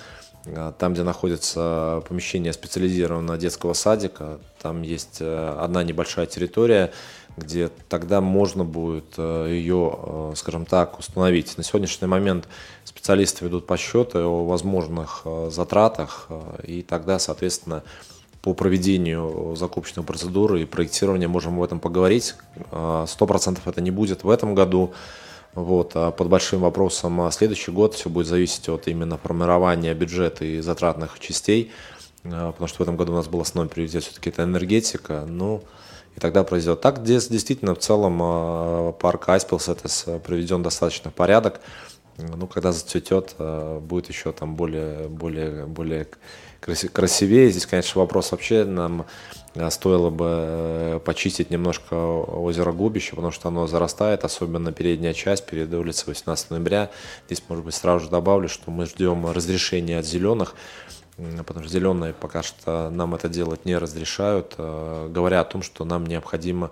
там, 0.79 0.93
где 0.93 1.05
находится 1.05 2.03
помещение 2.07 2.53
специализированного 2.53 3.39
детского 3.39 3.73
садика. 3.73 4.41
Там 4.61 4.83
есть 4.83 5.23
одна 5.23 5.83
небольшая 5.83 6.27
территория, 6.27 6.93
где 7.39 7.71
тогда 7.89 8.21
можно 8.21 8.63
будет 8.63 9.17
ее, 9.17 10.35
скажем 10.37 10.67
так, 10.67 10.99
установить. 10.99 11.57
На 11.57 11.65
сегодняшний 11.65 12.09
момент 12.09 12.47
специалисты 12.85 13.47
ведут 13.47 13.67
подсчеты 13.67 14.19
о 14.19 14.45
возможных 14.45 15.23
затратах, 15.49 16.29
и 16.63 16.83
тогда, 16.83 17.19
соответственно, 17.19 17.83
по 18.45 18.53
проведению 18.53 19.55
закупочной 19.57 20.05
процедуры 20.05 20.61
и 20.61 20.65
проектирования 20.67 21.29
можем 21.29 21.57
об 21.57 21.63
этом 21.63 21.81
поговорить. 21.81 22.35
Сто 23.07 23.27
процентов 23.27 23.67
это 23.67 23.81
не 23.81 23.91
будет 23.91 24.23
в 24.23 24.29
этом 24.29 24.55
году. 24.55 24.93
Вот. 25.55 25.93
А 25.95 26.11
под 26.11 26.29
большим 26.29 26.61
вопросом 26.61 27.23
а 27.23 27.31
следующий 27.31 27.71
год 27.71 27.95
все 27.95 28.11
будет 28.11 28.27
зависеть 28.27 28.69
от 28.69 28.87
именно 28.87 29.17
формирования 29.17 29.95
бюджета 29.95 30.45
и 30.45 30.61
затратных 30.61 31.19
частей, 31.21 31.73
потому 32.23 32.67
что 32.67 32.81
в 32.81 32.83
этом 32.83 32.99
году 32.99 33.13
у 33.13 33.17
нас 33.17 33.29
был 33.29 33.41
основной 33.41 33.71
приоритет 33.71 34.03
все-таки 34.03 34.29
это 34.29 34.43
энергетика. 34.43 35.25
Ну, 35.27 35.63
и 36.15 36.21
тогда 36.21 36.45
произойдет. 36.45 36.83
Так, 36.83 36.99
здесь 36.99 37.29
действительно 37.29 37.75
в 37.75 37.79
целом 37.79 38.93
парк 39.01 39.27
Аспилс 39.31 39.71
это 39.71 39.89
приведен 40.19 40.63
достаточно 40.63 41.11
порядок. 41.11 41.63
Ну, 42.19 42.47
когда 42.47 42.73
зацветет, 42.73 43.37
будет 43.81 44.11
еще 44.11 44.33
там 44.33 44.55
более, 44.55 45.09
более, 45.09 45.65
более 45.65 46.09
красивее. 46.65 47.51
Здесь, 47.51 47.67
конечно, 47.67 48.01
вопрос 48.01 48.33
вообще 48.33 48.65
нам 48.65 49.07
э, 49.55 49.71
стоило 49.71 50.11
бы 50.11 50.27
э, 50.29 51.01
почистить 51.05 51.51
немножко 51.51 51.95
озеро 51.95 52.73
Губище, 52.73 53.11
потому 53.11 53.31
что 53.31 53.49
оно 53.49 53.67
зарастает, 53.67 54.25
особенно 54.25 54.73
передняя 54.73 55.13
часть 55.13 55.47
перед 55.47 55.73
улицей 55.73 56.05
18 56.07 56.51
ноября. 56.51 56.91
Здесь, 57.27 57.43
может 57.49 57.65
быть, 57.65 57.75
сразу 57.75 58.07
же 58.07 58.11
добавлю, 58.11 58.49
что 58.49 58.71
мы 58.71 58.87
ждем 58.87 59.31
разрешения 59.31 59.99
от 59.99 60.07
зеленых, 60.07 60.55
потому 61.17 61.65
что 61.65 61.73
зеленые 61.73 62.15
пока 62.15 62.43
что 62.43 62.91
нам 62.91 63.15
это 63.15 63.29
делать 63.29 63.65
не 63.65 63.77
разрешают, 63.77 64.55
э, 64.59 65.09
говоря 65.11 65.41
о 65.41 65.45
том, 65.45 65.63
что 65.63 65.85
нам 65.85 66.07
необходимо 66.07 66.71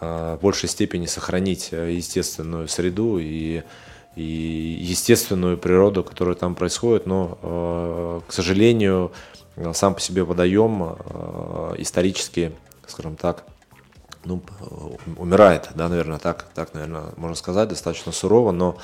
в 0.00 0.38
большей 0.40 0.68
степени 0.68 1.06
сохранить 1.06 1.72
естественную 1.72 2.68
среду 2.68 3.18
и 3.18 3.64
и 4.18 4.78
естественную 4.80 5.56
природу, 5.56 6.02
которая 6.02 6.34
там 6.34 6.54
происходит, 6.54 7.06
но, 7.06 7.38
э, 7.40 8.20
к 8.26 8.32
сожалению, 8.32 9.12
сам 9.72 9.94
по 9.94 10.00
себе 10.00 10.24
водоем 10.24 10.96
э, 10.98 11.74
исторически, 11.78 12.52
скажем 12.86 13.16
так, 13.16 13.44
ну, 14.24 14.42
умирает, 15.16 15.70
да, 15.74 15.88
наверное, 15.88 16.18
так, 16.18 16.48
так, 16.54 16.74
наверное, 16.74 17.12
можно 17.16 17.36
сказать, 17.36 17.68
достаточно 17.68 18.10
сурово, 18.10 18.50
но, 18.50 18.76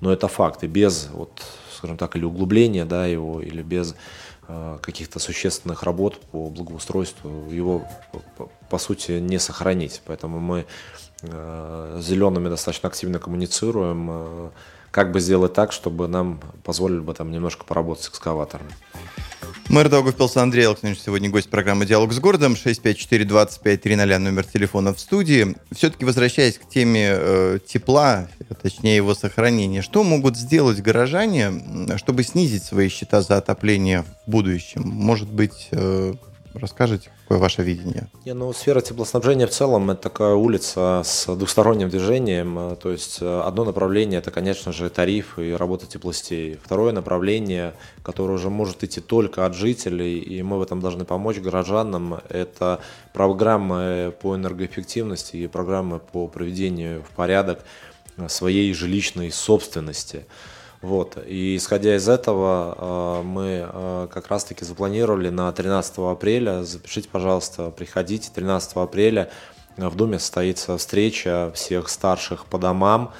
но 0.00 0.12
это 0.12 0.28
факт. 0.28 0.62
И 0.62 0.66
без, 0.66 1.08
вот, 1.12 1.42
скажем 1.74 1.96
так, 1.96 2.14
или 2.14 2.24
углубления, 2.24 2.84
да, 2.84 3.06
его, 3.06 3.40
или 3.40 3.62
без 3.62 3.94
э, 4.48 4.78
каких-то 4.82 5.18
существенных 5.18 5.82
работ 5.84 6.20
по 6.30 6.50
благоустройству 6.50 7.50
его, 7.50 7.86
по, 8.68 8.78
сути, 8.78 9.12
не 9.12 9.38
сохранить. 9.38 10.02
Поэтому 10.04 10.38
мы 10.38 10.66
э, 11.22 12.00
зелеными 12.02 12.50
достаточно 12.50 12.90
активно 12.90 13.18
коммуницируем, 13.18 14.08
э, 14.10 14.50
как 14.92 15.10
бы 15.10 15.18
сделать 15.20 15.54
так, 15.54 15.72
чтобы 15.72 16.06
нам 16.06 16.40
позволили 16.62 17.00
бы 17.00 17.14
там 17.14 17.32
немножко 17.32 17.64
поработать 17.64 18.04
с 18.04 18.08
экскаватором. 18.10 18.66
Мэр 19.68 19.88
Даугавпилса 19.88 20.42
Андрей 20.42 20.66
Александрович 20.66 21.00
сегодня 21.02 21.30
гость 21.30 21.48
программы 21.48 21.86
«Диалог 21.86 22.12
с 22.12 22.18
городом». 22.18 22.54
654-25-00 22.54 24.18
номер 24.18 24.44
телефона 24.44 24.92
в 24.92 25.00
студии. 25.00 25.56
Все-таки 25.74 26.04
возвращаясь 26.04 26.58
к 26.58 26.68
теме 26.68 27.08
э, 27.14 27.58
тепла, 27.66 28.28
точнее 28.60 28.96
его 28.96 29.14
сохранения, 29.14 29.80
что 29.80 30.04
могут 30.04 30.36
сделать 30.36 30.82
горожане, 30.82 31.96
чтобы 31.96 32.22
снизить 32.22 32.64
свои 32.64 32.88
счета 32.88 33.22
за 33.22 33.38
отопление 33.38 34.04
в 34.26 34.30
будущем? 34.30 34.82
Может 34.84 35.30
быть, 35.30 35.68
э, 35.70 36.14
расскажете? 36.52 37.10
Какое 37.32 37.44
ваше 37.44 37.62
видение? 37.62 38.08
Не, 38.26 38.34
ну, 38.34 38.52
сфера 38.52 38.82
теплоснабжения 38.82 39.46
в 39.46 39.50
целом 39.50 39.90
это 39.90 40.02
такая 40.02 40.34
улица 40.34 41.00
с 41.02 41.34
двухсторонним 41.34 41.88
движением. 41.88 42.76
То 42.76 42.90
есть 42.90 43.22
э, 43.22 43.40
одно 43.40 43.64
направление 43.64 44.18
это, 44.18 44.30
конечно 44.30 44.70
же, 44.70 44.90
тариф 44.90 45.38
и 45.38 45.52
работа 45.52 45.86
теплостей. 45.86 46.58
Второе 46.62 46.92
направление, 46.92 47.72
которое 48.02 48.34
уже 48.34 48.50
может 48.50 48.84
идти 48.84 49.00
только 49.00 49.46
от 49.46 49.54
жителей, 49.54 50.18
и 50.18 50.42
мы 50.42 50.58
в 50.58 50.62
этом 50.62 50.80
должны 50.80 51.06
помочь 51.06 51.38
горожанам, 51.38 52.20
это 52.28 52.80
программы 53.14 54.12
по 54.20 54.36
энергоэффективности 54.36 55.36
и 55.36 55.46
программы 55.46 56.00
по 56.00 56.28
приведению 56.28 57.02
в 57.02 57.16
порядок 57.16 57.60
своей 58.28 58.74
жилищной 58.74 59.32
собственности. 59.32 60.26
Вот. 60.82 61.16
И 61.28 61.56
исходя 61.56 61.94
из 61.94 62.08
этого, 62.08 63.20
э, 63.20 63.22
мы 63.22 63.68
э, 63.72 64.08
как 64.12 64.26
раз-таки 64.26 64.64
запланировали 64.64 65.28
на 65.28 65.50
13 65.52 65.98
апреля, 65.98 66.64
запишите, 66.64 67.08
пожалуйста, 67.08 67.70
приходите, 67.70 68.30
13 68.34 68.72
апреля 68.74 69.30
в 69.76 69.94
Доме 69.94 70.18
состоится 70.18 70.76
встреча 70.76 71.52
всех 71.54 71.88
старших 71.88 72.46
по 72.46 72.58
домам, 72.58 73.12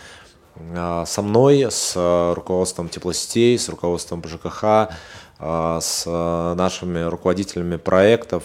э, 0.57 1.05
со 1.07 1.22
мной, 1.22 1.68
с 1.70 1.94
руководством 2.35 2.88
теплосетей, 2.88 3.57
с 3.57 3.68
руководством 3.68 4.22
ЖКХ, 4.27 4.90
с 5.38 6.07
нашими 6.07 7.01
руководителями 7.01 7.75
проектов, 7.75 8.44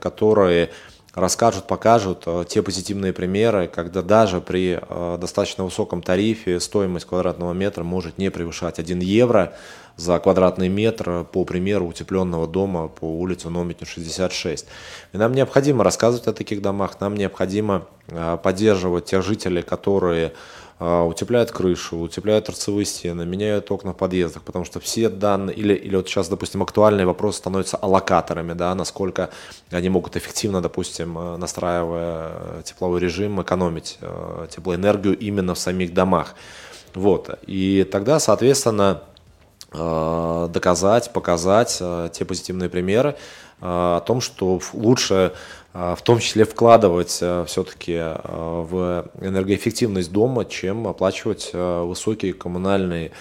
которые 0.00 0.70
расскажут, 1.14 1.66
покажут 1.66 2.24
э, 2.26 2.44
те 2.48 2.62
позитивные 2.62 3.12
примеры, 3.12 3.68
когда 3.68 4.02
даже 4.02 4.40
при 4.40 4.78
э, 4.80 5.18
достаточно 5.20 5.64
высоком 5.64 6.02
тарифе 6.02 6.60
стоимость 6.60 7.06
квадратного 7.06 7.52
метра 7.52 7.84
может 7.84 8.18
не 8.18 8.30
превышать 8.30 8.78
1 8.78 9.00
евро 9.00 9.54
за 9.96 10.18
квадратный 10.20 10.68
метр, 10.68 11.24
по 11.24 11.44
примеру 11.44 11.86
утепленного 11.86 12.46
дома 12.46 12.88
по 12.88 13.04
улице 13.04 13.50
Номитню 13.50 13.86
66. 13.86 14.66
И 15.12 15.16
нам 15.18 15.32
необходимо 15.32 15.82
рассказывать 15.82 16.28
о 16.28 16.32
таких 16.32 16.62
домах, 16.62 17.00
нам 17.00 17.16
необходимо 17.16 17.86
э, 18.06 18.38
поддерживать 18.42 19.06
тех 19.06 19.22
жителей, 19.22 19.62
которые 19.62 20.34
утепляют 20.80 21.50
крышу, 21.50 21.98
утепляют 21.98 22.46
торцевые 22.46 22.84
стены, 22.84 23.26
меняют 23.26 23.70
окна 23.72 23.92
в 23.92 23.96
подъездах, 23.96 24.42
потому 24.42 24.64
что 24.64 24.78
все 24.78 25.08
данные, 25.08 25.56
или, 25.56 25.74
или 25.74 25.96
вот 25.96 26.08
сейчас, 26.08 26.28
допустим, 26.28 26.62
актуальный 26.62 27.04
вопрос 27.04 27.36
становится 27.36 27.76
аллокаторами, 27.76 28.52
да, 28.52 28.72
насколько 28.76 29.30
они 29.70 29.88
могут 29.88 30.16
эффективно, 30.16 30.62
допустим, 30.62 31.18
э, 31.18 31.36
настраивая 31.36 32.62
тепловой 32.62 33.00
режим, 33.00 33.42
экономить 33.42 33.98
э, 34.00 34.46
теплоэнергию 34.50 35.18
именно 35.18 35.54
в 35.54 35.58
самих 35.58 35.92
домах. 35.94 36.34
Вот. 36.94 37.38
И 37.48 37.86
тогда, 37.90 38.20
соответственно, 38.20 39.02
э, 39.72 40.48
доказать, 40.52 41.12
показать 41.12 41.82
те 42.12 42.24
позитивные 42.24 42.68
примеры 42.68 43.16
о 43.60 43.98
том, 44.00 44.20
что 44.20 44.60
лучше 44.72 45.32
а, 45.67 45.67
в 45.78 46.02
том 46.02 46.18
числе 46.18 46.44
вкладывать 46.44 47.20
а, 47.22 47.44
все-таки 47.44 47.94
а, 47.96 48.62
в 48.62 49.10
энергоэффективность 49.24 50.10
дома, 50.10 50.44
чем 50.44 50.88
оплачивать 50.88 51.50
высокие 51.52 52.32
коммунальные 52.34 53.12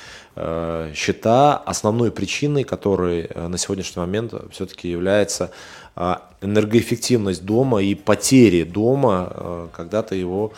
счета. 0.93 1.57
Основной 1.57 2.11
причиной, 2.11 2.63
которой 2.63 3.27
на 3.35 3.57
сегодняшний 3.57 4.01
момент 4.01 4.33
все-таки 4.51 4.87
является 4.87 5.49
энергоэффективность 6.41 7.43
дома 7.43 7.81
и 7.81 7.95
потери 7.95 8.61
дома, 8.61 9.69
когда 9.75 10.03
ты 10.03 10.15
его 10.15 10.53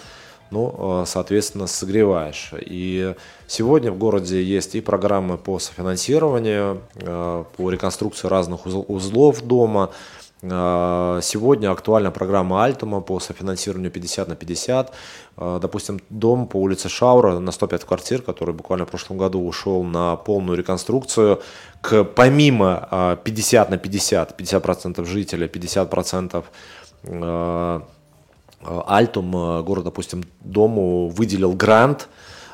ну, 0.51 1.03
соответственно, 1.05 1.67
согреваешь. 1.67 2.51
И 2.59 3.13
сегодня 3.47 3.91
в 3.91 3.97
городе 3.97 4.43
есть 4.43 4.75
и 4.75 4.81
программы 4.81 5.37
по 5.37 5.59
софинансированию, 5.59 6.81
по 6.95 7.69
реконструкции 7.69 8.27
разных 8.27 8.65
узлов 8.65 9.41
дома, 9.43 9.91
а, 9.91 10.18
сегодня 10.41 11.69
актуальна 11.69 12.11
программа 12.11 12.63
Альтума 12.63 13.01
по 13.01 13.19
софинансированию 13.19 13.91
50 13.91 14.29
на 14.29 14.35
50. 14.35 14.93
А, 15.35 15.59
допустим, 15.59 15.99
дом 16.09 16.47
по 16.47 16.57
улице 16.57 16.87
Шаура 16.87 17.39
на 17.39 17.51
105 17.51 17.83
квартир, 17.83 18.21
который 18.21 18.53
буквально 18.53 18.85
в 18.85 18.89
прошлом 18.89 19.17
году 19.17 19.45
ушел 19.45 19.83
на 19.83 20.15
полную 20.15 20.57
реконструкцию, 20.57 21.41
к, 21.81 22.05
помимо 22.05 23.17
50 23.23 23.67
а, 23.67 23.71
на 23.71 23.77
50, 23.77 24.39
50% 24.39 25.05
жителей, 25.05 25.47
50% 25.47 26.43
Альтум, 28.61 29.31
город, 29.63 29.85
допустим, 29.85 30.23
дому 30.41 31.07
выделил 31.09 31.53
грант 31.53 32.09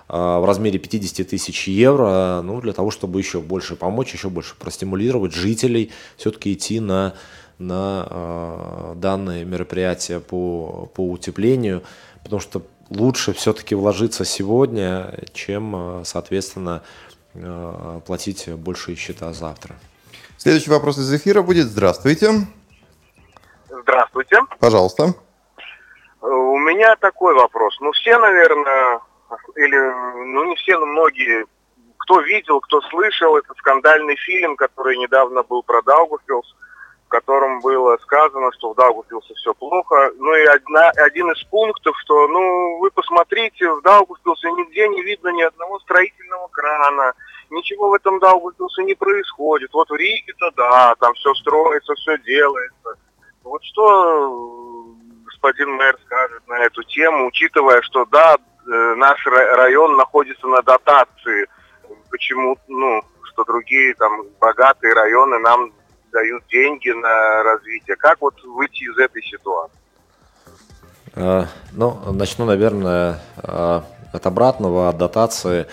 в 0.07 0.45
размере 0.45 0.77
50 0.77 1.27
тысяч 1.27 1.67
евро, 1.67 2.41
ну, 2.43 2.61
для 2.61 2.73
того, 2.73 2.91
чтобы 2.91 3.19
еще 3.19 3.41
больше 3.41 3.75
помочь, 3.75 4.13
еще 4.13 4.29
больше 4.29 4.55
простимулировать 4.55 5.33
жителей 5.33 5.91
все-таки 6.15 6.53
идти 6.53 6.79
на 6.79 7.15
на 7.59 8.07
э, 8.09 8.93
данные 8.95 9.45
мероприятия 9.45 10.19
по, 10.19 10.89
по 10.93 11.01
утеплению, 11.09 11.83
потому 12.23 12.41
что 12.41 12.61
лучше 12.89 13.33
все-таки 13.33 13.75
вложиться 13.75 14.25
сегодня, 14.25 15.13
чем, 15.33 16.01
э, 16.01 16.05
соответственно, 16.05 16.83
э, 17.33 17.99
платить 18.05 18.49
большие 18.49 18.95
счета 18.95 19.31
завтра. 19.33 19.75
Следующий 20.37 20.69
вопрос 20.69 20.97
из 20.97 21.13
эфира 21.13 21.41
будет. 21.41 21.67
Здравствуйте. 21.67 22.31
Здравствуйте. 23.69 24.39
Пожалуйста. 24.59 25.13
У 26.21 26.57
меня 26.57 26.95
такой 26.97 27.35
вопрос. 27.35 27.77
Ну, 27.79 27.91
все, 27.91 28.17
наверное, 28.17 28.99
или, 29.55 29.77
ну, 30.33 30.43
не 30.45 30.55
все, 30.55 30.77
но 30.77 30.85
многие, 30.85 31.45
кто 31.97 32.19
видел, 32.21 32.59
кто 32.61 32.81
слышал 32.81 33.37
этот 33.37 33.57
скандальный 33.57 34.15
фильм, 34.15 34.55
который 34.55 34.97
недавно 34.97 35.43
был 35.43 35.63
про 35.63 35.81
Даугавпилс, 35.83 36.55
котором 37.15 37.61
было 37.61 37.97
сказано, 38.01 38.51
что 38.53 38.73
в 38.73 38.75
Даугавпилсе 38.75 39.33
все 39.35 39.53
плохо. 39.53 40.11
Ну 40.17 40.35
и 40.35 40.45
одна, 40.45 40.89
один 40.97 41.31
из 41.31 41.41
пунктов, 41.45 41.95
что, 42.01 42.27
ну, 42.27 42.77
вы 42.79 42.91
посмотрите, 42.91 43.71
в 43.71 43.81
Даугавпилсе 43.81 44.51
нигде 44.51 44.87
не 44.89 45.01
видно 45.01 45.29
ни 45.29 45.43
одного 45.43 45.79
строительного 45.79 46.47
крана, 46.49 47.13
ничего 47.49 47.89
в 47.89 47.93
этом 47.93 48.19
Даугавпилсе 48.19 48.83
не 48.83 48.95
происходит. 48.95 49.73
Вот 49.73 49.89
в 49.89 49.95
Риге-то 49.95 50.51
да, 50.57 50.95
там 50.99 51.13
все 51.13 51.33
строится, 51.35 51.93
все 51.95 52.17
делается. 52.19 52.97
Вот 53.43 53.63
что 53.63 54.85
господин 55.25 55.71
мэр 55.75 55.97
скажет 56.05 56.45
на 56.47 56.59
эту 56.59 56.83
тему, 56.83 57.27
учитывая, 57.27 57.81
что 57.83 58.05
да, 58.05 58.35
наш 58.65 59.25
район 59.27 59.95
находится 59.95 60.47
на 60.47 60.61
дотации, 60.63 61.47
почему, 62.09 62.57
ну, 62.67 63.01
что 63.23 63.45
другие 63.45 63.93
там 63.95 64.23
богатые 64.39 64.93
районы 64.93 65.39
нам 65.39 65.71
дают 66.15 66.43
деньги 66.49 66.89
на 66.89 67.43
развитие. 67.43 67.95
Как 67.97 68.21
вот 68.21 68.33
выйти 68.43 68.83
из 68.85 68.97
этой 68.97 69.21
ситуации? 69.21 69.77
Ну, 71.73 71.99
начну, 72.11 72.45
наверное, 72.45 73.19
от 73.35 74.25
обратного, 74.25 74.89
от 74.89 74.97
дотации. 74.97 75.67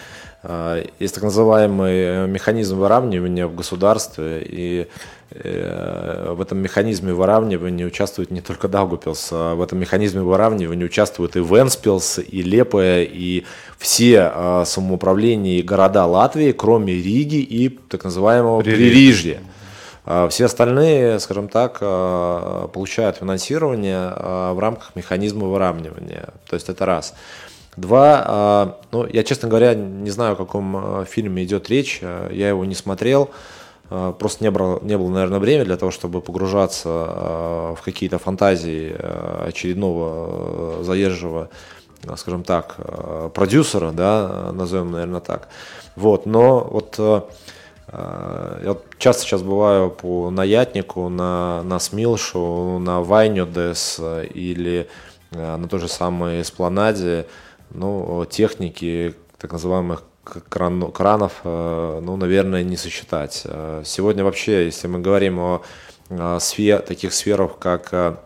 Есть 0.99 1.15
так 1.15 1.25
называемый 1.25 2.27
механизм 2.27 2.79
выравнивания 2.79 3.47
в 3.47 3.55
государстве, 3.55 4.43
и 4.43 4.89
э, 5.31 6.33
в 6.37 6.41
этом 6.41 6.59
механизме 6.59 7.13
выравнивания 7.13 7.87
участвует 7.87 8.33
не 8.33 8.41
только 8.41 8.67
Даугупилс, 8.67 9.29
а 9.31 9.55
в 9.55 9.63
этом 9.63 9.79
механизме 9.79 10.23
выравнивания 10.23 10.85
участвуют 10.85 11.37
и 11.37 11.39
Венспилс, 11.39 12.19
и 12.19 12.43
Лепая, 12.43 13.05
и 13.05 13.45
все 13.79 14.65
самоуправления 14.67 15.61
и 15.61 15.63
города 15.63 16.07
Латвии, 16.07 16.51
кроме 16.51 16.95
Риги 16.95 17.37
и 17.37 17.69
так 17.69 18.03
называемого 18.03 18.63
Пририжья. 18.63 19.39
А 19.39 19.62
все 20.05 20.47
остальные, 20.47 21.21
скажем 21.21 21.49
так, 21.49 21.79
а, 21.81 22.67
получают 22.69 23.19
финансирование 23.19 24.13
а, 24.15 24.53
в 24.53 24.59
рамках 24.59 24.97
механизма 24.97 25.47
выравнивания. 25.47 26.31
То 26.49 26.55
есть 26.55 26.69
это 26.69 26.85
раз. 26.87 27.15
Два, 27.75 28.77
ну, 28.91 29.07
я, 29.07 29.25
честно 29.25 29.49
говоря, 29.49 29.75
не 29.75 30.11
знаю, 30.11 30.35
о 30.35 30.37
каком 30.37 31.07
фильме 31.07 31.43
идет 31.45 31.71
речь, 31.71 32.03
я 32.03 32.51
его 32.51 32.67
не 32.67 32.75
смотрел, 32.75 33.31
просто 33.89 34.45
не 34.45 34.51
было, 34.51 34.79
не 34.83 34.99
было, 34.99 35.09
наверное, 35.09 35.39
времени 35.39 35.65
для 35.65 35.79
того, 35.79 35.91
чтобы 35.91 36.21
погружаться 36.21 36.89
в 36.89 37.79
какие-то 37.83 38.19
фантазии 38.19 38.95
очередного 39.49 40.85
заезжего, 40.85 41.49
скажем 42.17 42.45
так, 42.45 42.77
продюсера, 43.33 43.91
да, 43.91 44.51
назовем, 44.53 44.93
наверное, 44.93 45.21
так. 45.21 45.49
Вот, 45.97 46.27
но 46.27 46.61
вот 46.61 47.01
я 47.91 48.77
часто 48.99 49.23
сейчас 49.23 49.43
бываю 49.43 49.91
по 49.91 50.31
Наятнику, 50.31 51.09
на, 51.09 51.63
на 51.65 51.79
Смилшу, 51.79 52.79
на 52.79 53.01
Вайнюдес 53.01 54.01
или 54.35 54.89
э, 55.33 55.57
на 55.57 55.69
той 55.69 55.81
же 55.81 55.89
самой 55.89 56.41
Эспланаде, 56.41 57.27
ну, 57.71 58.25
техники 58.31 59.15
так 59.39 59.53
называемых 59.53 60.05
кран, 60.49 60.93
кранов, 60.93 61.41
э, 61.45 62.01
ну, 62.03 62.17
наверное, 62.17 62.63
не 62.63 62.77
сосчитать. 62.77 63.45
Сегодня 63.85 64.25
вообще, 64.25 64.67
если 64.67 64.87
мы 64.87 65.01
говорим 65.01 65.39
о 65.41 65.63
сфер, 66.39 66.81
таких 66.81 67.13
сферах, 67.13 67.59
как 67.59 68.21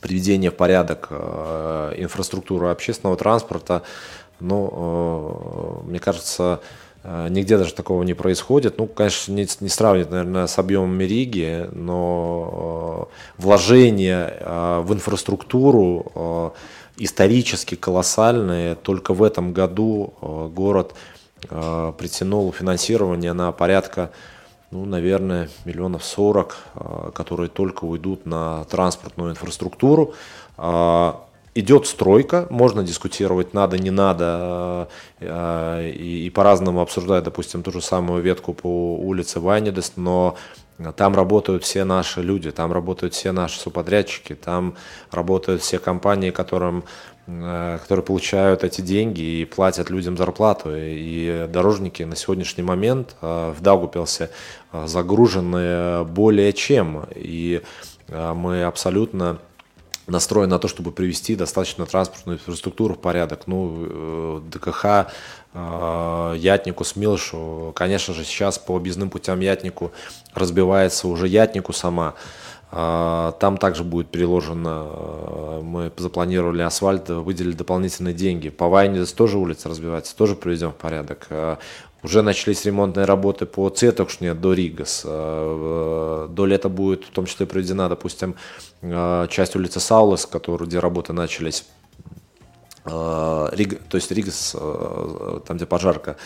приведение 0.00 0.50
в 0.50 0.54
порядок 0.54 1.08
инфраструктуры 1.10 2.68
общественного 2.68 3.16
транспорта, 3.16 3.82
ну, 4.38 5.82
мне 5.86 5.98
кажется, 5.98 6.60
Э, 6.60 6.64
нигде 7.28 7.58
даже 7.58 7.72
такого 7.74 8.02
не 8.02 8.14
происходит. 8.14 8.78
Ну, 8.78 8.86
конечно, 8.86 9.32
не, 9.32 9.46
не 9.60 9.68
сравнить, 9.68 10.10
наверное, 10.10 10.46
с 10.46 10.58
объемом 10.58 11.00
Риги, 11.00 11.68
но 11.72 13.08
э, 13.38 13.42
вложения 13.42 14.36
э, 14.40 14.80
в 14.84 14.92
инфраструктуру 14.92 16.54
исторически 16.96 17.74
колоссальные. 17.74 18.74
Только 18.74 19.12
в 19.12 19.22
этом 19.22 19.52
году 19.52 20.14
город 20.54 20.94
притянул 21.40 22.50
финансирование 22.52 23.34
на 23.34 23.52
порядка, 23.52 24.10
ну, 24.70 24.86
наверное, 24.86 25.50
миллионов 25.66 26.02
сорок, 26.04 26.56
которые 27.14 27.50
только 27.50 27.84
уйдут 27.84 28.24
на 28.24 28.64
транспортную 28.64 29.32
инфраструктуру 29.32 30.14
идет 31.56 31.86
стройка, 31.86 32.46
можно 32.50 32.82
дискутировать, 32.82 33.54
надо, 33.54 33.78
не 33.78 33.90
надо, 33.90 34.88
э, 35.20 35.90
и, 35.90 36.26
и 36.26 36.30
по-разному 36.30 36.82
обсуждать, 36.82 37.24
допустим, 37.24 37.62
ту 37.62 37.72
же 37.72 37.80
самую 37.80 38.22
ветку 38.22 38.52
по 38.52 38.96
улице 38.96 39.40
Вайнидес, 39.40 39.92
но 39.96 40.36
там 40.96 41.16
работают 41.16 41.64
все 41.64 41.84
наши 41.84 42.20
люди, 42.20 42.50
там 42.50 42.72
работают 42.72 43.14
все 43.14 43.32
наши 43.32 43.58
субподрядчики, 43.58 44.34
там 44.34 44.74
работают 45.10 45.62
все 45.62 45.78
компании, 45.78 46.30
которым, 46.30 46.84
э, 47.26 47.78
которые 47.80 48.04
получают 48.04 48.62
эти 48.62 48.82
деньги 48.82 49.22
и 49.22 49.46
платят 49.46 49.88
людям 49.88 50.18
зарплату. 50.18 50.68
И 50.74 51.46
дорожники 51.48 52.02
на 52.02 52.16
сегодняшний 52.16 52.64
момент 52.64 53.16
э, 53.22 53.54
в 53.56 53.62
Даугупилсе 53.62 54.28
загружены 54.84 56.04
более 56.04 56.52
чем. 56.52 57.06
И 57.14 57.62
мы 58.08 58.62
абсолютно 58.62 59.38
настроен 60.06 60.48
на 60.48 60.58
то, 60.58 60.68
чтобы 60.68 60.92
привести 60.92 61.34
достаточно 61.34 61.86
транспортную 61.86 62.38
инфраструктуру 62.38 62.94
в 62.94 62.98
порядок. 62.98 63.42
Ну, 63.46 63.76
э, 63.78 64.40
ДКХ, 64.50 65.12
э, 65.54 66.34
Ятнику, 66.38 66.84
Смилшу, 66.84 67.72
конечно 67.74 68.14
же, 68.14 68.24
сейчас 68.24 68.58
по 68.58 68.76
объездным 68.76 69.10
путям 69.10 69.40
Ятнику 69.40 69.92
разбивается 70.34 71.08
уже 71.08 71.26
Ятнику 71.26 71.72
сама. 71.72 72.14
Э, 72.70 73.32
там 73.40 73.56
также 73.56 73.82
будет 73.82 74.10
переложено, 74.10 75.60
мы 75.62 75.92
запланировали 75.96 76.62
асфальт, 76.62 77.08
выделили 77.08 77.54
дополнительные 77.54 78.14
деньги. 78.14 78.48
По 78.48 78.68
Вайнидес 78.68 79.12
тоже 79.12 79.38
улица 79.38 79.68
разбивается, 79.68 80.16
тоже 80.16 80.36
приведем 80.36 80.70
в 80.70 80.76
порядок. 80.76 81.28
Уже 82.02 82.22
начались 82.22 82.64
ремонтные 82.64 83.06
работы 83.06 83.46
по 83.46 83.68
Цетокшне 83.68 84.34
до 84.34 84.52
Ригас. 84.52 85.02
До 85.04 86.44
лета 86.46 86.68
будет 86.68 87.04
в 87.04 87.10
том 87.10 87.26
числе 87.26 87.46
проведена, 87.46 87.88
допустим, 87.88 88.36
э, 88.82 89.26
часть 89.30 89.56
улицы 89.56 89.80
Саулес, 89.80 90.26
который, 90.26 90.68
где 90.68 90.78
работы 90.78 91.12
начались. 91.12 91.64
Э, 92.84 93.48
Риг, 93.52 93.82
то 93.88 93.96
есть 93.96 94.12
Ригас, 94.12 94.54
э, 94.58 95.40
там 95.46 95.56
где 95.56 95.66
пожарка, 95.66 96.16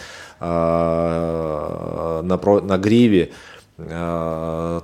на, 0.40 2.22
на 2.22 2.78
Гриве, 2.78 3.26
Э, 3.28 3.59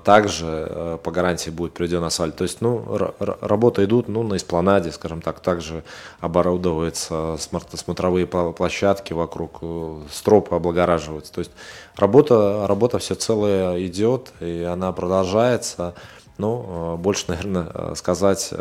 также 0.05 0.47
э, 0.47 0.99
по 1.03 1.11
гарантии 1.11 1.51
будет 1.51 1.73
приведен 1.75 2.03
асфальт. 2.05 2.37
То 2.37 2.45
есть, 2.45 2.61
ну, 2.61 2.85
работы 3.19 3.85
идут, 3.85 4.09
ну, 4.09 4.23
на 4.23 4.37
эспланаде, 4.37 4.93
скажем 4.93 5.21
так, 5.21 5.41
также 5.41 5.83
оборудовываются 6.21 7.37
смотровые 7.39 8.27
площадки 8.27 9.13
вокруг, 9.13 9.59
э, 9.63 10.03
стропы 10.11 10.55
облагораживаются. 10.55 11.33
То 11.33 11.41
есть, 11.41 11.51
работа, 11.97 12.67
работа 12.67 12.99
все 12.99 13.15
целая 13.15 13.85
идет, 13.87 14.33
и 14.41 14.63
она 14.63 14.93
продолжается. 14.93 15.95
Ну, 16.39 16.97
больше, 16.99 17.25
наверное, 17.29 17.95
сказать 17.95 18.53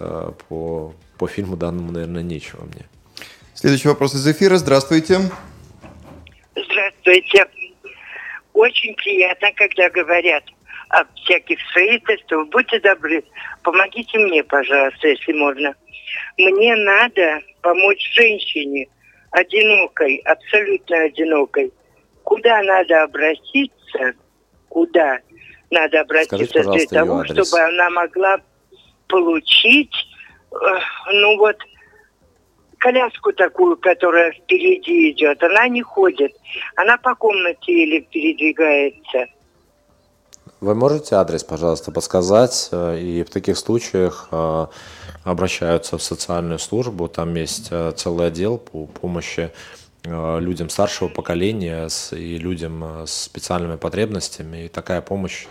по, 0.47 0.93
по 1.17 1.27
фильму 1.27 1.57
данному, 1.57 1.91
наверное, 1.91 2.23
нечего 2.23 2.63
мне. 2.63 2.85
Следующий 3.53 3.89
вопрос 3.89 4.15
из 4.15 4.25
эфира. 4.25 4.57
Здравствуйте. 4.57 5.19
Здравствуйте. 6.55 7.45
Очень 8.55 8.95
приятно, 8.95 9.51
когда 9.53 9.89
говорят 9.89 10.43
о 10.89 11.03
всяких 11.15 11.59
строительствах. 11.69 12.47
Будьте 12.47 12.79
добры, 12.79 13.21
помогите 13.63 14.17
мне, 14.17 14.43
пожалуйста, 14.45 15.09
если 15.09 15.33
можно. 15.33 15.75
Мне 16.37 16.75
надо 16.75 17.41
помочь 17.61 18.01
женщине, 18.13 18.87
одинокой, 19.31 20.21
абсолютно 20.25 21.03
одинокой. 21.03 21.73
Куда 22.23 22.61
надо 22.63 23.03
обратиться? 23.03 24.13
Куда 24.69 25.19
надо 25.69 26.01
обратиться 26.01 26.47
Скажите, 26.47 26.87
для 26.87 26.99
того, 26.99 27.25
чтобы 27.25 27.59
она 27.59 27.89
могла 27.89 28.37
получить, 29.07 29.93
э, 30.51 30.55
ну 31.11 31.37
вот, 31.37 31.57
коляску 32.85 33.33
такую, 33.33 33.77
которая 33.77 34.31
впереди 34.31 35.11
идет, 35.11 35.41
она 35.41 35.67
не 35.67 35.81
ходит. 35.81 36.33
Она 36.75 36.97
по 36.97 37.15
комнате 37.15 37.71
или 37.71 37.99
передвигается. 37.99 39.25
Вы 40.61 40.75
можете 40.75 41.15
адрес, 41.15 41.43
пожалуйста, 41.43 41.91
подсказать? 41.91 42.69
Э, 42.71 42.99
и 42.99 43.23
в 43.23 43.29
таких 43.31 43.57
случаях 43.57 44.27
э, 44.31 44.67
обращаются 45.23 45.97
в 45.97 46.03
социальную 46.03 46.59
службу. 46.59 47.07
Там 47.07 47.33
есть 47.33 47.69
э, 47.71 47.91
целый 47.95 48.27
отдел 48.27 48.59
по 48.59 48.85
помощи 48.85 49.51
людям 50.03 50.69
старшего 50.69 51.07
поколения 51.07 51.89
и 52.11 52.37
людям 52.37 53.05
с 53.07 53.23
специальными 53.23 53.75
потребностями. 53.75 54.65
И 54.65 54.67
такая 54.67 55.01
помощь 55.01 55.47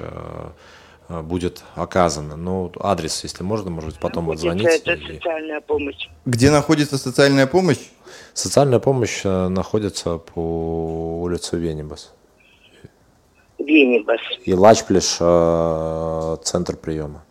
будет 1.08 1.62
оказано. 1.74 2.36
Ну, 2.36 2.72
адрес, 2.80 3.22
если 3.24 3.42
можно, 3.42 3.70
может 3.70 3.90
быть, 3.90 4.00
потом 4.00 4.30
отзвонить. 4.30 4.66
Это 4.66 4.92
и... 4.92 5.16
социальная 5.16 5.60
помощь. 5.60 6.08
Где 6.24 6.50
находится 6.50 6.98
социальная 6.98 7.46
помощь? 7.46 7.90
Социальная 8.32 8.78
помощь 8.78 9.20
э, 9.24 9.48
находится 9.48 10.18
по 10.18 11.20
улице 11.22 11.56
Венибас. 11.56 12.12
Венибас. 13.58 14.20
И 14.44 14.52
Лачплеш, 14.52 15.18
э, 15.20 16.36
центр 16.42 16.76
приема. 16.76 17.24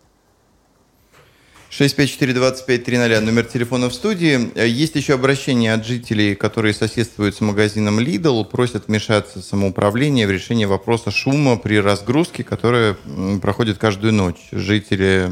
654-2530, 1.78 3.20
номер 3.20 3.44
телефона 3.46 3.90
в 3.90 3.94
студии. 3.94 4.56
Есть 4.64 4.94
еще 4.94 5.14
обращение 5.14 5.74
от 5.74 5.84
жителей, 5.84 6.36
которые 6.36 6.72
соседствуют 6.72 7.34
с 7.34 7.40
магазином 7.40 7.98
Lidl, 7.98 8.44
просят 8.44 8.86
вмешаться 8.86 9.42
самоуправление 9.42 10.28
в 10.28 10.30
решение 10.30 10.68
вопроса 10.68 11.10
шума 11.10 11.56
при 11.56 11.80
разгрузке, 11.80 12.44
которая 12.44 12.96
проходит 13.42 13.78
каждую 13.78 14.12
ночь. 14.12 14.48
Жители 14.52 15.30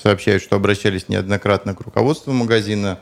сообщают, 0.00 0.44
что 0.44 0.54
обращались 0.54 1.08
неоднократно 1.08 1.74
к 1.74 1.80
руководству 1.80 2.32
магазина, 2.32 3.00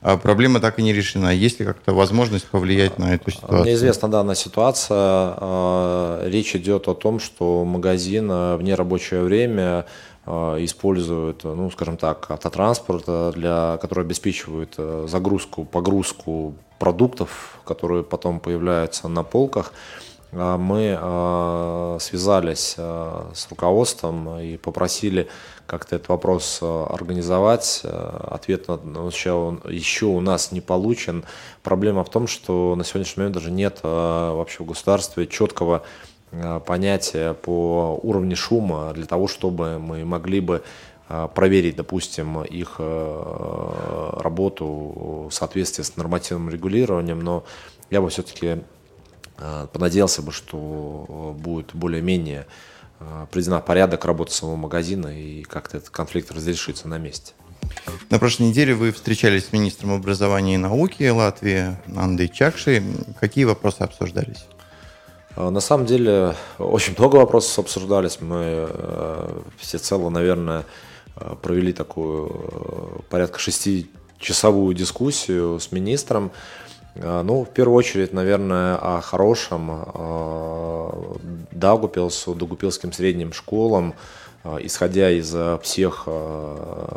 а 0.00 0.16
проблема 0.16 0.60
так 0.60 0.78
и 0.78 0.82
не 0.82 0.92
решена. 0.92 1.34
Есть 1.34 1.58
ли 1.58 1.66
как-то 1.66 1.92
возможность 1.92 2.46
повлиять 2.46 3.00
на 3.00 3.14
эту 3.14 3.32
ситуацию? 3.32 3.62
Мне 3.62 3.74
известна 3.74 4.08
данная 4.08 4.36
ситуация. 4.36 4.96
А, 4.96 6.28
речь 6.28 6.54
идет 6.54 6.86
о 6.86 6.94
том, 6.94 7.18
что 7.18 7.64
магазин 7.64 8.28
в 8.28 8.60
нерабочее 8.62 9.22
время 9.22 9.60
а, 9.68 9.86
используют, 10.26 11.44
ну, 11.44 11.70
скажем 11.70 11.96
так, 11.96 12.26
автотранспорт, 12.30 13.04
для, 13.34 13.78
который 13.80 14.04
обеспечивает 14.04 14.74
э, 14.76 15.06
загрузку, 15.08 15.64
погрузку 15.64 16.54
продуктов, 16.78 17.60
которые 17.64 18.02
потом 18.02 18.40
появляются 18.40 19.08
на 19.08 19.22
полках. 19.22 19.72
А, 20.32 20.58
мы 20.58 21.98
связались 22.00 22.74
с 22.76 23.46
руководством 23.48 24.38
и 24.40 24.56
попросили 24.56 25.28
как-то 25.66 25.96
этот 25.96 26.08
вопрос 26.08 26.60
организовать. 26.60 27.82
Ответ 27.84 28.68
на, 28.68 29.06
еще, 29.06 29.58
еще 29.68 30.06
у 30.06 30.20
нас 30.20 30.52
не 30.52 30.60
получен. 30.60 31.24
Проблема 31.62 32.04
в 32.04 32.10
том, 32.10 32.26
что 32.26 32.74
на 32.76 32.84
сегодняшний 32.84 33.20
момент 33.20 33.34
даже 33.34 33.50
нет 33.50 33.80
вообще 33.82 34.62
в 34.64 34.66
государстве 34.66 35.26
четкого 35.26 35.84
Э, 36.32 36.60
понятие 36.64 37.34
по 37.34 37.98
уровню 38.02 38.36
шума 38.36 38.92
для 38.92 39.06
того, 39.06 39.28
чтобы 39.28 39.78
мы 39.78 40.04
могли 40.04 40.40
бы 40.40 40.62
э, 41.08 41.28
проверить, 41.34 41.76
допустим, 41.76 42.42
их 42.42 42.76
э, 42.78 44.10
работу 44.18 44.66
в 45.30 45.30
соответствии 45.30 45.82
с 45.82 45.96
нормативным 45.96 46.50
регулированием, 46.50 47.20
но 47.20 47.44
я 47.90 48.00
бы 48.00 48.10
все-таки 48.10 48.58
понадеялся 49.74 50.22
бы, 50.22 50.32
что 50.32 51.36
будет 51.38 51.74
более-менее 51.74 52.46
приведена 53.30 53.60
порядок 53.60 54.06
работы 54.06 54.32
самого 54.32 54.56
магазина 54.56 55.08
и 55.08 55.42
как-то 55.42 55.76
этот 55.76 55.90
конфликт 55.90 56.32
разрешится 56.32 56.88
на 56.88 56.96
месте. 56.96 57.34
На 58.08 58.18
прошлой 58.18 58.48
неделе 58.48 58.74
вы 58.74 58.92
встречались 58.92 59.48
с 59.48 59.52
министром 59.52 59.92
образования 59.92 60.54
и 60.54 60.56
науки 60.56 61.06
Латвии 61.06 61.76
Андой 61.94 62.30
Чакшей. 62.30 62.82
Какие 63.20 63.44
вопросы 63.44 63.82
обсуждались? 63.82 64.46
А, 65.36 65.50
на 65.50 65.60
самом 65.60 65.86
деле 65.86 66.34
очень 66.58 66.94
много 66.96 67.16
вопросов 67.16 67.58
обсуждались. 67.58 68.18
Мы 68.20 68.66
э, 68.68 69.40
всецело, 69.58 70.08
наверное, 70.08 70.64
э, 71.16 71.34
провели 71.42 71.72
такую 71.74 72.30
э, 72.30 73.00
порядка 73.10 73.38
шестичасовую 73.38 74.74
дискуссию 74.74 75.60
с 75.60 75.70
министром. 75.70 76.32
Ну, 76.94 77.44
в 77.44 77.50
первую 77.50 77.76
очередь, 77.76 78.14
наверное, 78.14 78.76
о 78.76 79.02
хорошем 79.02 79.68
Даугупилсу, 81.52 82.34
Даугупилским 82.34 82.90
средним 82.90 83.34
школам, 83.34 83.92
исходя 84.62 85.10
из 85.10 85.36
всех 85.60 86.08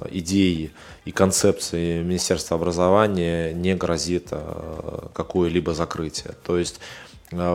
идей 0.09 0.71
и 1.03 1.11
концепций 1.11 2.01
Министерства 2.01 2.55
образования, 2.55 3.51
не 3.51 3.75
грозит 3.75 4.31
какое-либо 5.11 5.73
закрытие. 5.73 6.33
То 6.45 6.57
есть 6.57 6.79
а, 6.79 7.08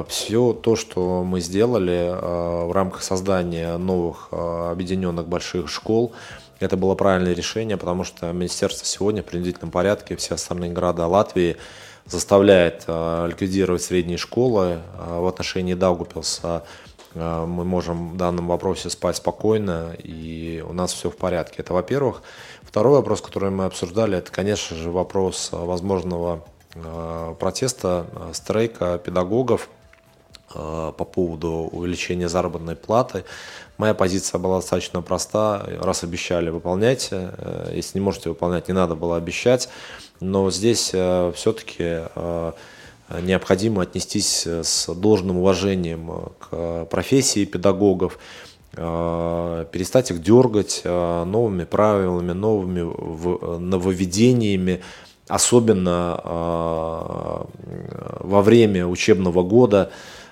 Все 0.06 0.52
то, 0.52 0.76
что 0.76 1.24
мы 1.24 1.40
сделали 1.40 2.08
а, 2.12 2.66
в 2.66 2.72
рамках 2.72 3.02
создания 3.02 3.76
новых 3.76 4.28
а, 4.30 4.70
объединенных 4.70 5.26
больших 5.26 5.68
школ, 5.68 6.12
это 6.60 6.76
было 6.76 6.94
правильное 6.94 7.32
решение, 7.32 7.76
потому 7.76 8.04
что 8.04 8.32
министерство 8.32 8.87
сегодня 8.87 9.22
в 9.22 9.26
принудительном 9.26 9.72
порядке 9.72 10.14
все 10.14 10.37
остальные 10.37 10.70
города 10.70 11.06
Латвии 11.08 11.56
заставляет 12.06 12.84
ликвидировать 12.87 13.82
средние 13.82 14.18
школы. 14.18 14.80
В 14.98 15.26
отношении 15.26 15.72
Даугупилса 15.72 16.64
мы 17.14 17.64
можем 17.64 18.12
в 18.12 18.16
данном 18.18 18.46
вопросе 18.46 18.90
спать 18.90 19.16
спокойно, 19.16 19.96
и 19.98 20.62
у 20.68 20.74
нас 20.74 20.92
все 20.92 21.10
в 21.10 21.16
порядке. 21.16 21.56
Это 21.58 21.72
во-первых. 21.72 22.22
Второй 22.62 22.98
вопрос, 22.98 23.22
который 23.22 23.50
мы 23.50 23.64
обсуждали, 23.64 24.18
это, 24.18 24.30
конечно 24.30 24.76
же, 24.76 24.90
вопрос 24.90 25.48
возможного 25.50 26.44
протеста, 27.38 28.06
э, 28.12 28.30
стрейка 28.32 28.98
педагогов 28.98 29.68
э, 30.54 30.92
по 30.96 31.04
поводу 31.04 31.68
увеличения 31.72 32.28
заработной 32.28 32.76
платы. 32.76 33.24
Моя 33.78 33.94
позиция 33.94 34.38
была 34.38 34.56
достаточно 34.56 35.02
проста. 35.02 35.66
Раз 35.80 36.04
обещали, 36.04 36.50
выполняйте. 36.50 37.32
Если 37.72 37.98
не 37.98 38.04
можете 38.04 38.28
выполнять, 38.28 38.68
не 38.68 38.74
надо 38.74 38.94
было 38.94 39.16
обещать. 39.16 39.68
Но 40.20 40.48
здесь 40.52 40.90
все-таки 40.90 42.04
необходимо 43.10 43.82
отнестись 43.82 44.46
с 44.46 44.94
должным 44.94 45.38
уважением 45.38 46.30
к 46.38 46.84
профессии 46.84 47.44
педагогов, 47.44 48.20
перестать 48.72 50.12
их 50.12 50.22
дергать 50.22 50.82
новыми 50.84 51.64
правилами, 51.64 52.30
новыми 52.30 53.58
нововведениями, 53.58 54.82
особенно 55.28 56.20
а, 56.22 57.46
во 58.20 58.42
время 58.42 58.87
учебного 58.87 59.42
года, 59.42 59.90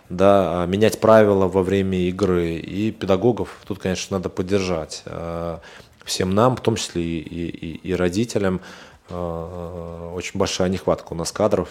да, 0.09 0.66
менять 0.68 1.00
правила 1.00 1.46
во 1.48 1.62
время 1.62 1.98
игры. 1.98 2.57
И 2.57 2.90
педагогов 2.90 3.57
тут, 3.66 3.78
конечно, 3.78 4.18
надо 4.18 4.28
поддержать. 4.28 5.02
А, 5.07 5.61
всем 6.05 6.35
нам, 6.35 6.57
в 6.57 6.61
том 6.61 6.76
числе 6.76 7.02
и, 7.02 7.18
и, 7.18 7.88
и 7.88 7.94
родителям, 7.94 8.61
а, 9.09 10.12
очень 10.14 10.38
большая 10.38 10.68
нехватка 10.68 11.12
у 11.12 11.16
нас 11.16 11.33
кадров, 11.33 11.68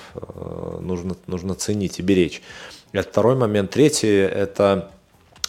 нужно, 0.80 1.16
нужно 1.28 1.54
ценить 1.56 2.00
и 2.00 2.02
беречь. 2.02 2.42
Это 2.92 3.10
второй 3.10 3.36
момент. 3.36 3.72
Третий– 3.72 4.08
это 4.10 4.92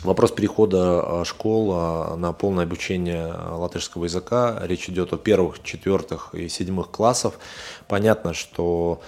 Вопрос 0.05 0.33
перехода 0.33 1.21
а, 1.21 1.25
школ 1.25 1.71
а, 1.75 2.17
на 2.17 2.33
полное 2.33 2.65
обучение 2.65 3.33
латышского 3.33 4.05
языка. 4.05 4.59
Речь 4.63 4.89
идет 4.89 5.13
о 5.13 5.17
первых, 5.17 5.63
четвертых 5.63 6.35
и 6.35 6.49
седьмых 6.49 6.91
классов. 6.91 7.39
Понятно, 7.87 8.35
что 8.35 9.01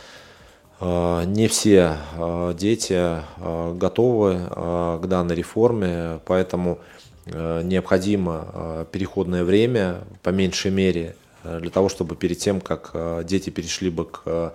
а, 0.79 1.25
не 1.25 1.49
все 1.49 1.97
дети 2.55 3.23
готовы 3.77 4.39
к 5.03 5.07
данной 5.07 5.35
реформе, 5.35 6.21
поэтому 6.27 6.79
необходимо 7.27 8.87
переходное 8.93 9.45
время, 9.45 10.05
по 10.23 10.29
меньшей 10.29 10.71
мере, 10.71 11.17
для 11.43 11.71
того, 11.71 11.89
чтобы 11.89 12.17
перед 12.17 12.39
тем, 12.39 12.61
как 12.61 12.95
дети 13.25 13.51
перешли 13.51 13.91
бы 13.91 14.05
к 14.05 14.53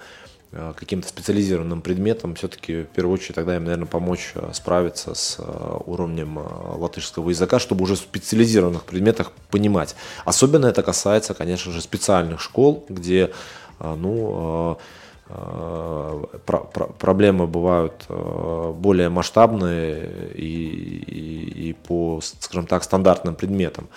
каким-то 0.51 1.07
специализированным 1.07 1.81
предметом, 1.81 2.33
все-таки 2.33 2.81
в 2.81 2.87
первую 2.87 3.13
очередь 3.13 3.35
тогда 3.35 3.55
им, 3.55 3.65
наверное, 3.65 3.85
помочь 3.85 4.31
э, 4.33 4.49
справиться 4.53 5.13
с 5.13 5.35
э, 5.37 5.77
уровнем 5.85 6.39
латышского 6.77 7.29
языка, 7.29 7.59
чтобы 7.59 7.83
уже 7.83 7.93
в 7.93 7.99
специализированных 7.99 8.83
предметах 8.83 9.31
понимать. 9.51 9.95
Особенно 10.25 10.65
это 10.65 10.81
касается, 10.81 11.35
конечно 11.35 11.71
же, 11.71 11.81
специальных 11.81 12.41
школ, 12.41 12.83
где 12.89 13.31
ну, 13.79 14.77
проблемы 16.97 17.47
бывают 17.47 18.07
более 18.09 19.09
масштабные 19.09 20.31
и, 20.33 21.03
и, 21.07 21.69
и 21.69 21.73
по, 21.73 22.19
скажем 22.21 22.65
так, 22.65 22.83
стандартным 22.83 23.35
предметам. 23.35 23.87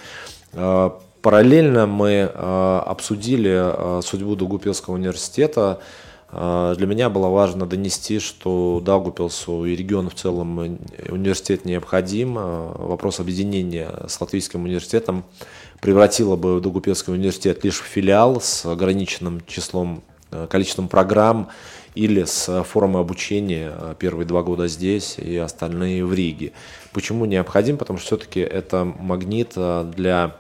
Параллельно 0.53 1.87
мы 1.87 2.23
обсудили 2.23 4.03
судьбу 4.03 4.37
Дугупилского 4.37 4.95
университета, 4.95 5.81
для 6.33 6.87
меня 6.87 7.11
было 7.11 7.29
важно 7.29 7.67
донести, 7.67 8.19
что 8.19 8.81
Даугупилсу 8.83 9.67
и 9.67 9.77
региону 9.77 10.09
в 10.09 10.15
целом 10.15 10.59
университет 11.11 11.67
необходим. 11.67 12.37
А, 12.39 12.75
вопрос 12.79 13.21
объединения 13.21 13.91
с 14.09 14.19
Латвийским 14.19 14.65
университетом 14.65 15.25
превратило 15.83 16.37
бы 16.37 16.59
Даугупилский 16.63 17.13
университет 17.13 17.65
лишь 17.65 17.81
в 17.81 17.85
филиал 17.85 18.41
с 18.41 18.65
ограниченным 18.65 19.43
числом, 19.47 20.03
а, 20.31 20.47
количеством 20.47 20.89
программ 20.89 21.49
или 21.95 22.25
с 22.25 22.65
формой 22.65 23.03
обучения 23.03 23.95
первые 23.99 24.27
два 24.27 24.43
года 24.43 24.69
здесь 24.69 25.19
и 25.19 25.37
остальные 25.37 26.07
в 26.07 26.15
Риге. 26.15 26.53
Почему 26.95 27.27
необходим? 27.27 27.77
Потому 27.77 27.99
что 27.99 28.07
все-таки 28.07 28.41
это 28.41 28.85
магнит 28.87 29.53
для 29.55 30.37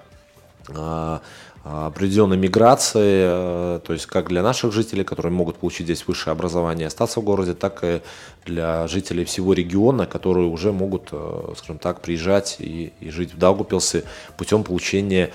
определенной 1.64 2.36
миграции, 2.36 3.76
э, 3.76 3.80
то 3.86 3.92
есть 3.92 4.06
как 4.06 4.28
для 4.28 4.42
наших 4.42 4.72
жителей, 4.72 5.04
которые 5.04 5.32
могут 5.32 5.58
получить 5.58 5.86
здесь 5.86 6.06
высшее 6.06 6.32
образование 6.32 6.88
остаться 6.88 7.20
в 7.20 7.24
городе, 7.24 7.54
так 7.54 7.84
и 7.84 8.00
для 8.44 8.88
жителей 8.88 9.24
всего 9.24 9.52
региона, 9.52 10.06
которые 10.06 10.48
уже 10.48 10.72
могут, 10.72 11.10
э, 11.12 11.52
скажем 11.56 11.78
так, 11.78 12.00
приезжать 12.00 12.56
и, 12.58 12.92
и 12.98 13.10
жить 13.10 13.34
в 13.34 13.38
Даугупилсе 13.38 14.02
путем 14.36 14.64
получения 14.64 15.30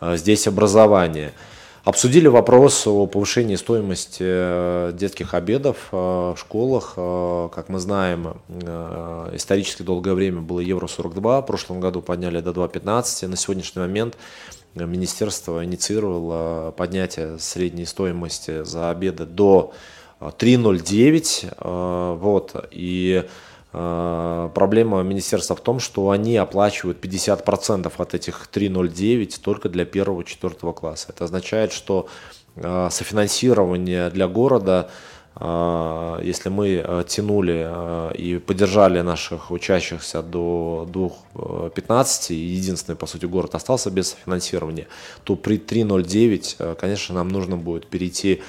э, 0.00 0.16
здесь 0.16 0.46
образования. 0.46 1.32
Обсудили 1.82 2.28
вопрос 2.28 2.86
о 2.86 3.06
повышении 3.06 3.56
стоимости 3.56 4.92
детских 4.92 5.34
обедов 5.34 5.88
в 5.92 6.34
школах. 6.38 6.94
Как 6.94 7.68
мы 7.68 7.78
знаем, 7.78 8.38
исторически 9.34 9.82
долгое 9.82 10.14
время 10.14 10.40
было 10.40 10.60
евро 10.60 10.86
42, 10.86 11.42
в 11.42 11.46
прошлом 11.46 11.80
году 11.80 12.00
подняли 12.00 12.40
до 12.40 12.52
2,15. 12.52 13.26
На 13.26 13.36
сегодняшний 13.36 13.82
момент 13.82 14.16
министерство 14.74 15.64
инициировало 15.64 16.72
поднятие 16.72 17.38
средней 17.38 17.86
стоимости 17.86 18.64
за 18.64 18.90
обеды 18.90 19.24
до 19.26 19.72
3,09. 20.20 22.18
Вот, 22.18 22.68
и 22.70 23.24
Э, 23.76 24.50
проблема 24.54 25.02
министерства 25.02 25.56
в 25.56 25.60
том, 25.60 25.80
что 25.80 26.10
они 26.10 26.36
оплачивают 26.36 27.04
50% 27.04 27.92
от 27.96 28.14
этих 28.14 28.48
3,09 28.52 29.40
только 29.42 29.68
для 29.68 29.84
первого-четвертого 29.84 30.72
класса. 30.72 31.08
Это 31.08 31.24
означает, 31.24 31.72
что 31.72 32.08
э, 32.54 32.88
софинансирование 32.92 34.10
для 34.10 34.28
города, 34.28 34.88
э, 34.88 34.92
если 35.36 36.48
мы 36.48 37.04
тянули 37.08 38.14
и 38.16 38.38
поддержали 38.38 39.00
наших 39.00 39.50
учащихся 39.50 40.22
до 40.22 40.88
2.15, 40.88 42.34
и 42.34 42.34
единственный, 42.34 42.94
по 42.94 43.06
сути, 43.06 43.26
город 43.26 43.56
остался 43.56 43.90
без 43.90 44.16
финансирования, 44.24 44.86
то 45.24 45.34
при 45.34 45.58
3.09, 45.58 46.76
конечно, 46.76 47.16
нам 47.16 47.28
нужно 47.28 47.56
будет 47.56 47.88
перейти 47.88 48.42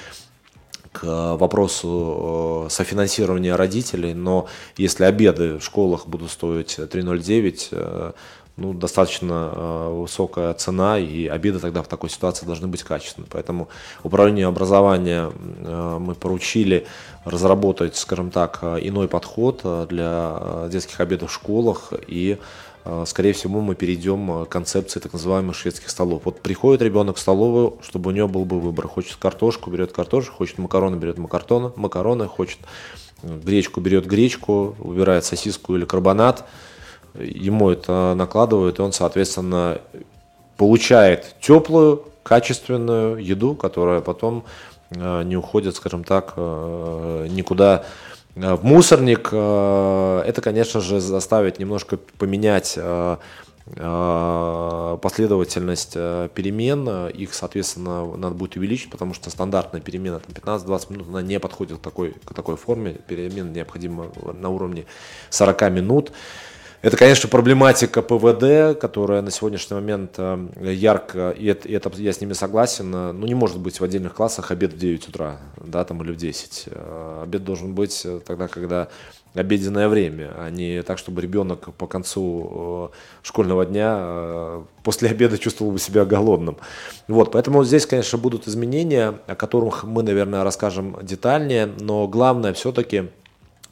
к 0.96 1.04
э, 1.04 1.36
вопросу 1.36 2.66
э, 2.66 2.70
софинансирования 2.70 3.54
родителей, 3.56 4.14
но 4.14 4.46
если 4.78 5.04
обеды 5.04 5.58
в 5.58 5.62
школах 5.62 6.06
будут 6.06 6.30
стоить 6.30 6.78
3,09, 6.78 7.68
э, 7.72 8.12
ну, 8.56 8.72
достаточно 8.72 9.90
высокая 9.90 10.54
цена, 10.54 10.98
и 10.98 11.26
обеды 11.26 11.58
тогда 11.58 11.82
в 11.82 11.88
такой 11.88 12.10
ситуации 12.10 12.46
должны 12.46 12.66
быть 12.68 12.82
качественными. 12.82 13.28
Поэтому 13.30 13.68
управлению 14.02 14.48
образования 14.48 15.30
мы 15.30 16.14
поручили 16.14 16.86
разработать, 17.24 17.96
скажем 17.96 18.30
так, 18.30 18.62
иной 18.62 19.08
подход 19.08 19.60
для 19.88 20.68
детских 20.70 21.00
обедов 21.00 21.30
в 21.30 21.34
школах 21.34 21.92
и 22.06 22.38
скорее 23.04 23.32
всего, 23.32 23.60
мы 23.60 23.74
перейдем 23.74 24.44
к 24.44 24.48
концепции 24.48 25.00
так 25.00 25.12
называемых 25.12 25.56
шведских 25.56 25.90
столов. 25.90 26.22
Вот 26.24 26.40
приходит 26.40 26.82
ребенок 26.82 27.16
в 27.16 27.18
столовую, 27.18 27.78
чтобы 27.82 28.10
у 28.10 28.12
него 28.12 28.28
был 28.28 28.44
бы 28.44 28.60
выбор. 28.60 28.86
Хочет 28.86 29.16
картошку, 29.16 29.70
берет 29.70 29.90
картошку, 29.90 30.36
хочет 30.36 30.58
макароны, 30.58 30.94
берет 30.94 31.18
макароны, 31.18 31.72
макароны, 31.74 32.28
хочет 32.28 32.58
гречку, 33.24 33.80
берет 33.80 34.06
гречку, 34.06 34.76
выбирает 34.78 35.24
сосиску 35.24 35.74
или 35.74 35.84
карбонат. 35.84 36.44
Ему 37.20 37.70
это 37.70 38.14
накладывают, 38.16 38.78
и 38.78 38.82
он, 38.82 38.92
соответственно, 38.92 39.78
получает 40.56 41.36
теплую, 41.40 42.04
качественную 42.22 43.18
еду, 43.18 43.54
которая 43.54 44.00
потом 44.00 44.44
а, 44.96 45.22
не 45.22 45.36
уходит, 45.36 45.76
скажем 45.76 46.02
так, 46.02 46.36
никуда 46.36 47.84
Э, 48.36 48.54
в 48.54 48.64
мусорник, 48.64 49.30
э, 49.32 50.22
это, 50.26 50.40
конечно 50.42 50.80
же, 50.80 51.00
заставит 51.00 51.58
немножко 51.58 51.96
поменять 51.96 52.74
э, 52.76 53.16
последовательность 55.02 55.94
перемен, 55.94 57.08
их, 57.08 57.34
соответственно, 57.34 58.06
надо 58.16 58.36
будет 58.36 58.54
увеличить, 58.54 58.90
потому 58.90 59.12
что 59.12 59.28
стандартная 59.28 59.80
перемена 59.80 60.20
15-20 60.28 60.92
минут, 60.92 61.08
она 61.08 61.20
не 61.20 61.40
подходит 61.40 61.78
к 61.78 61.80
такой, 61.80 62.14
к 62.24 62.32
такой 62.32 62.56
форме, 62.56 62.92
перемена 63.08 63.50
необходима 63.50 64.12
на 64.34 64.50
уровне 64.50 64.86
40 65.30 65.62
минут. 65.72 66.12
Это, 66.82 66.96
конечно, 66.96 67.28
проблематика 67.28 68.02
ПВД, 68.02 68.78
которая 68.78 69.22
на 69.22 69.30
сегодняшний 69.30 69.74
момент 69.74 70.14
э, 70.18 70.72
ярко, 70.74 71.30
и 71.30 71.46
это, 71.46 71.66
и 71.66 71.72
это 71.72 71.90
я 71.96 72.12
с 72.12 72.20
ними 72.20 72.34
согласен, 72.34 72.94
э, 72.94 73.12
ну 73.12 73.26
не 73.26 73.34
может 73.34 73.58
быть 73.58 73.80
в 73.80 73.84
отдельных 73.84 74.14
классах 74.14 74.50
обед 74.50 74.74
в 74.74 74.78
9 74.78 75.08
утра, 75.08 75.38
да, 75.56 75.84
там 75.84 76.02
или 76.02 76.12
в 76.12 76.16
10. 76.16 76.64
Э, 76.66 77.22
обед 77.22 77.44
должен 77.44 77.74
быть 77.74 78.06
тогда, 78.26 78.46
когда 78.48 78.88
обеденное 79.32 79.88
время, 79.88 80.32
а 80.36 80.50
не 80.50 80.82
так, 80.82 80.98
чтобы 80.98 81.22
ребенок 81.22 81.74
по 81.74 81.86
концу 81.86 82.90
школьного 83.22 83.66
дня 83.66 84.62
после 84.82 85.10
обеда 85.10 85.36
чувствовал 85.36 85.72
бы 85.72 85.78
себя 85.78 86.06
голодным. 86.06 86.56
Вот, 87.06 87.32
поэтому 87.32 87.62
здесь, 87.62 87.84
конечно, 87.84 88.16
будут 88.16 88.48
изменения, 88.48 89.18
о 89.26 89.34
которых 89.34 89.84
мы, 89.84 90.02
наверное, 90.02 90.42
расскажем 90.42 90.96
детальнее, 91.02 91.66
но 91.66 92.08
главное 92.08 92.54
все-таки 92.54 93.10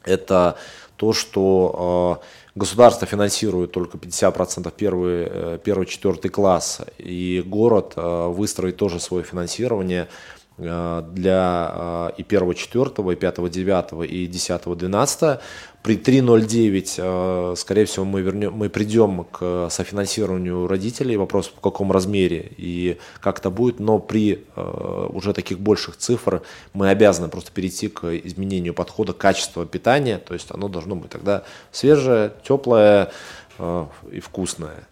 это 0.03 0.57
то, 0.97 1.13
что 1.13 2.21
Государство 2.57 3.05
финансирует 3.05 3.73
только 3.73 3.97
50% 3.97 4.71
первый, 4.77 5.27
э, 5.29 5.59
первый, 5.61 5.85
четвертый 5.87 6.29
класс, 6.29 6.79
и 6.97 7.43
город 7.45 7.93
э, 7.97 8.27
выстроит 8.29 8.77
тоже 8.77 9.01
свое 9.01 9.25
финансирование 9.25 10.07
для 10.57 12.11
э, 12.15 12.21
и 12.21 12.23
1, 12.23 12.53
4, 12.53 13.11
и 13.11 13.15
5, 13.15 13.51
9, 13.51 14.09
и 14.09 14.27
10, 14.27 14.77
12. 14.77 15.39
При 15.83 15.97
3.09, 15.97 16.95
э, 16.97 17.55
скорее 17.57 17.85
всего, 17.85 18.05
мы, 18.05 18.21
вернем, 18.21 18.53
мы 18.53 18.69
придем 18.69 19.25
к 19.25 19.69
софинансированию 19.69 20.67
родителей. 20.67 21.17
Вопрос 21.17 21.51
в 21.55 21.59
каком 21.59 21.91
размере 21.91 22.51
и 22.57 22.97
как 23.19 23.39
это 23.39 23.49
будет. 23.49 23.79
Но 23.79 23.99
при 23.99 24.45
уже 24.55 25.33
таких 25.33 25.59
больших 25.59 25.97
цифр 25.97 26.41
мы 26.73 26.89
обязаны 26.89 27.27
просто 27.27 27.51
перейти 27.51 27.89
к 27.89 28.05
изменению 28.25 28.73
подхода 28.73 29.13
качества 29.13 29.65
питания. 29.65 30.17
То 30.17 30.33
есть 30.33 30.51
оно 30.51 30.69
должно 30.69 30.95
быть 30.95 31.11
тогда 31.11 31.43
свежее, 31.71 32.33
теплое 32.43 33.11
и 34.11 34.19
вкусное. 34.19 34.87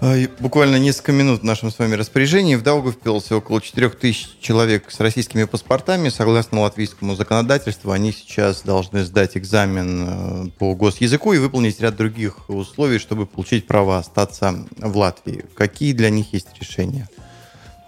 А, 0.00 0.14
буквально 0.40 0.76
несколько 0.76 1.12
минут 1.12 1.40
в 1.40 1.44
нашем 1.44 1.70
с 1.70 1.78
вами 1.78 1.94
распоряжении. 1.94 2.54
В 2.54 2.62
Даугавпилсе 2.62 3.34
около 3.34 3.62
4000 3.62 4.40
человек 4.40 4.90
с 4.90 5.00
российскими 5.00 5.44
паспортами. 5.44 6.10
Согласно 6.10 6.60
латвийскому 6.60 7.14
законодательству, 7.14 7.92
они 7.92 8.12
сейчас 8.12 8.62
должны 8.62 9.04
сдать 9.04 9.36
экзамен 9.38 10.48
э, 10.48 10.50
по 10.58 10.74
госязыку 10.74 11.32
и 11.32 11.38
выполнить 11.38 11.80
ряд 11.80 11.96
других 11.96 12.50
условий, 12.50 12.98
чтобы 12.98 13.24
получить 13.24 13.66
право 13.66 13.96
остаться 13.96 14.66
в 14.76 14.96
Латвии. 14.98 15.46
Какие 15.54 15.94
для 15.94 16.10
них 16.10 16.32
есть 16.34 16.48
решения? 16.60 17.08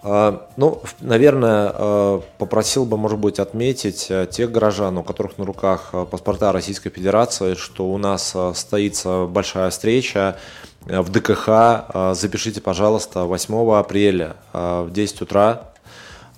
А, 0.03 0.49
ну, 0.57 0.81
наверное, 1.01 1.73
э, 1.75 2.21
попросил 2.39 2.87
бы, 2.87 2.97
может 2.97 3.19
быть, 3.19 3.39
отметить 3.39 4.07
э, 4.09 4.27
тех 4.31 4.51
горожан, 4.51 4.97
у 4.97 5.03
которых 5.03 5.37
на 5.37 5.45
руках 5.45 5.93
паспорта 6.11 6.53
Российской 6.53 6.89
Федерации, 6.89 7.55
что 7.55 7.87
у 7.87 7.99
нас 7.99 8.31
состоится 8.31 9.27
большая 9.27 9.69
встреча 9.69 10.39
в 10.81 11.11
ДКХ. 11.11 11.49
Э, 11.49 12.15
запишите, 12.15 12.61
пожалуйста, 12.61 13.25
8 13.25 13.73
апреля 13.73 14.37
э, 14.53 14.83
в 14.89 14.93
10 14.93 15.23
утра. 15.23 15.65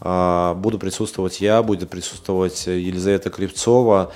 Буду 0.02 0.78
присутствовать 0.78 1.42
я, 1.42 1.62
будет 1.62 1.90
присутствовать 1.90 2.66
Елизавета 2.66 3.28
Кривцова. 3.28 4.12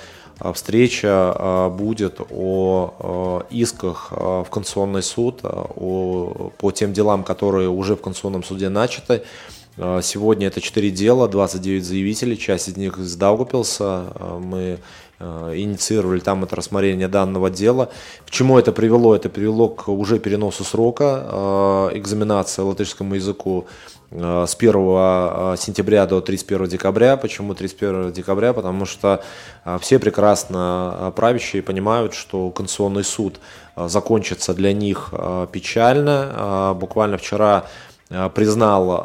Встреча 0.55 1.69
будет 1.77 2.19
о 2.31 3.43
исках 3.51 4.07
в 4.09 4.47
Конституционный 4.49 5.03
суд, 5.03 5.41
о, 5.43 6.51
по 6.57 6.71
тем 6.71 6.91
делам, 6.91 7.23
которые 7.23 7.69
уже 7.69 7.95
в 7.95 8.01
Конституционном 8.01 8.43
суде 8.43 8.69
начаты. 8.69 9.21
Сегодня 9.77 10.47
это 10.47 10.59
4 10.59 10.89
дела, 10.89 11.27
29 11.27 11.85
заявителей, 11.85 12.35
часть 12.35 12.67
из 12.67 12.77
них 12.77 12.97
из 12.97 13.15
Даугупилса. 13.15 14.39
Мы 14.39 14.79
Э, 14.79 14.79
инициировали 15.19 16.19
там 16.19 16.43
это 16.43 16.55
рассмотрение 16.55 17.07
данного 17.07 17.49
дела. 17.49 17.89
К 18.25 18.31
чему 18.31 18.57
это 18.57 18.71
привело? 18.71 19.15
Это 19.15 19.29
привело 19.29 19.69
к 19.69 19.87
уже 19.89 20.19
переносу 20.19 20.63
срока 20.63 21.89
э, 21.91 21.97
экзаменации 21.97 22.61
латышскому 22.61 23.15
языку 23.15 23.67
э, 24.11 24.45
с 24.47 24.55
1 24.55 24.75
сентября 25.57 26.05
до 26.05 26.21
31 26.21 26.67
декабря. 26.67 27.17
Почему 27.17 27.53
31 27.53 28.11
декабря? 28.11 28.53
Потому 28.53 28.85
что 28.85 29.23
все 29.79 29.99
прекрасно 29.99 31.13
правящие 31.15 31.63
понимают, 31.63 32.13
что 32.13 32.49
Конституционный 32.51 33.03
суд 33.03 33.39
закончится 33.75 34.53
для 34.53 34.73
них 34.73 35.13
печально. 35.51 36.75
Буквально 36.79 37.17
вчера 37.17 37.65
признал 38.35 38.99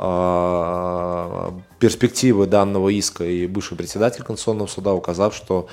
перспективы 1.79 2.47
данного 2.47 2.91
иска 2.91 3.25
и 3.25 3.47
бывший 3.47 3.77
председатель 3.77 4.23
Конституционного 4.23 4.67
суда, 4.67 4.93
указав, 4.93 5.35
что 5.35 5.69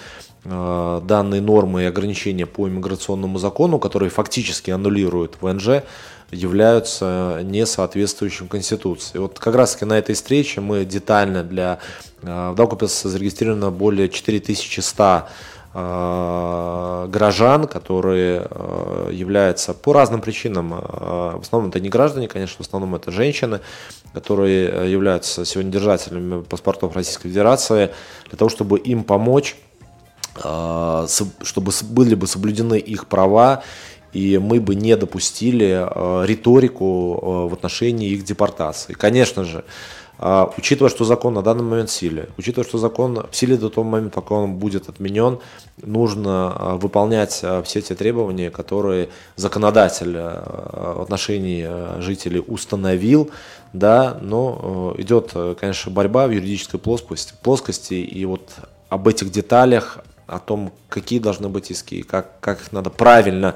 Э, 0.50 1.02
данные 1.04 1.42
нормы 1.42 1.84
и 1.84 1.86
ограничения 1.86 2.46
по 2.46 2.70
иммиграционному 2.70 3.38
закону, 3.38 3.80
которые 3.80 4.10
фактически 4.10 4.72
аннулируют 4.72 5.36
ВНЖ, 5.42 5.84
являются 6.32 7.42
несоответствующим 7.44 8.48
Конституции. 8.48 9.18
Вот 9.18 9.40
как 9.40 9.56
раз 9.56 9.74
таки 9.74 9.84
на 9.86 9.98
этой 9.98 10.16
встрече 10.16 10.62
мы 10.62 10.86
детально 10.86 11.44
для... 11.44 11.80
Э, 12.22 12.52
в 12.52 12.56
Даугавпилсе 12.56 13.10
зарегистрировано 13.10 13.72
более 13.72 14.08
4100 14.08 15.04
э, 15.04 15.22
горожан, 15.74 17.68
которые 17.68 18.48
являются 19.12 19.74
по 19.74 19.94
разным 19.94 20.22
причинам, 20.22 20.70
в 20.70 21.40
основном 21.42 21.70
это 21.70 21.80
не 21.80 21.90
граждане, 21.90 22.28
конечно, 22.28 22.58
в 22.64 22.68
основном 22.68 22.96
это 22.96 23.12
женщины, 23.12 23.60
которые 24.14 24.92
являются 24.92 25.46
сегодня 25.46 25.72
держателями 25.72 26.42
паспортов 26.44 26.96
Российской 26.96 27.30
Федерации, 27.30 27.92
для 28.30 28.38
того, 28.38 28.50
чтобы 28.50 28.80
им 28.80 29.04
помочь 29.04 29.56
чтобы 30.40 31.72
были 31.90 32.14
бы 32.14 32.28
соблюдены 32.28 32.78
их 32.78 33.08
права, 33.08 33.64
и 34.14 34.38
мы 34.38 34.60
бы 34.60 34.76
не 34.76 34.96
допустили 34.96 35.84
риторику 36.28 37.48
в 37.50 37.54
отношении 37.54 38.10
их 38.12 38.24
депортации. 38.24 38.94
Конечно 38.94 39.44
же, 39.44 39.64
А, 40.20 40.52
учитывая, 40.58 40.90
что 40.90 41.06
закон 41.06 41.34
на 41.36 41.44
данный 41.44 41.64
момент 41.64 41.90
в 41.90 41.94
силе, 41.94 42.30
учитывая, 42.38 42.68
что 42.68 42.78
закон 42.78 43.26
в 43.30 43.36
силе 43.36 43.58
до 43.58 43.70
того 43.70 43.88
момента, 43.88 44.16
пока 44.22 44.36
он 44.36 44.56
будет 44.56 44.90
отменен, 44.90 45.40
нужно 45.82 46.54
а, 46.56 46.76
выполнять 46.78 47.40
а, 47.44 47.62
все 47.62 47.82
те 47.82 47.94
требования, 47.94 48.50
которые 48.50 49.10
законодатель 49.36 50.14
в 50.14 51.02
отношении 51.02 52.02
жителей 52.02 52.44
установил, 52.46 53.30
да, 53.74 54.18
но 54.22 54.96
идет, 54.98 55.34
конечно, 55.60 55.92
борьба 55.92 56.28
в 56.28 56.32
юридической 56.32 56.80
плоскости, 56.80 57.34
плоскости 57.44 57.94
и 57.94 58.26
вот 58.26 58.50
об 58.90 59.08
этих 59.08 59.32
деталях, 59.32 60.00
о 60.28 60.40
том, 60.40 60.74
какие 60.90 61.20
должны 61.20 61.48
быть 61.48 61.72
иски, 61.72 62.02
как, 62.02 62.40
как 62.42 62.62
их 62.62 62.72
надо 62.74 62.90
правильно 62.90 63.56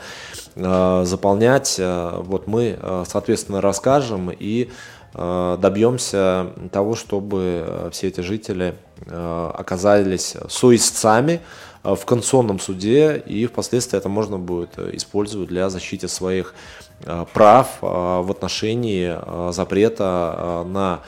э, 0.55 1.03
заполнять, 1.05 1.75
э, 1.77 2.13
вот 2.19 2.47
мы, 2.47 2.77
э, 2.79 3.03
соответственно, 3.07 3.59
расскажем 3.59 4.31
и 4.31 4.69
добьемся 5.13 6.53
того, 6.71 6.95
чтобы 6.95 7.65
э, 7.65 7.89
все 7.91 8.07
эти 8.07 8.21
жители 8.21 8.75
э, 9.05 9.51
оказались 9.57 10.35
соисцами 10.47 11.41
в 11.83 12.05
Конституционном 12.05 12.59
суде, 12.59 13.17
и 13.25 13.47
впоследствии 13.47 13.97
это 13.97 14.07
можно 14.07 14.37
будет 14.37 14.77
использовать 14.77 15.49
для 15.49 15.67
защиты 15.71 16.07
своих 16.07 16.53
прав 17.33 17.79
в 17.81 18.29
отношении 18.29 19.17
запрета 19.51 20.63
на 20.67 20.99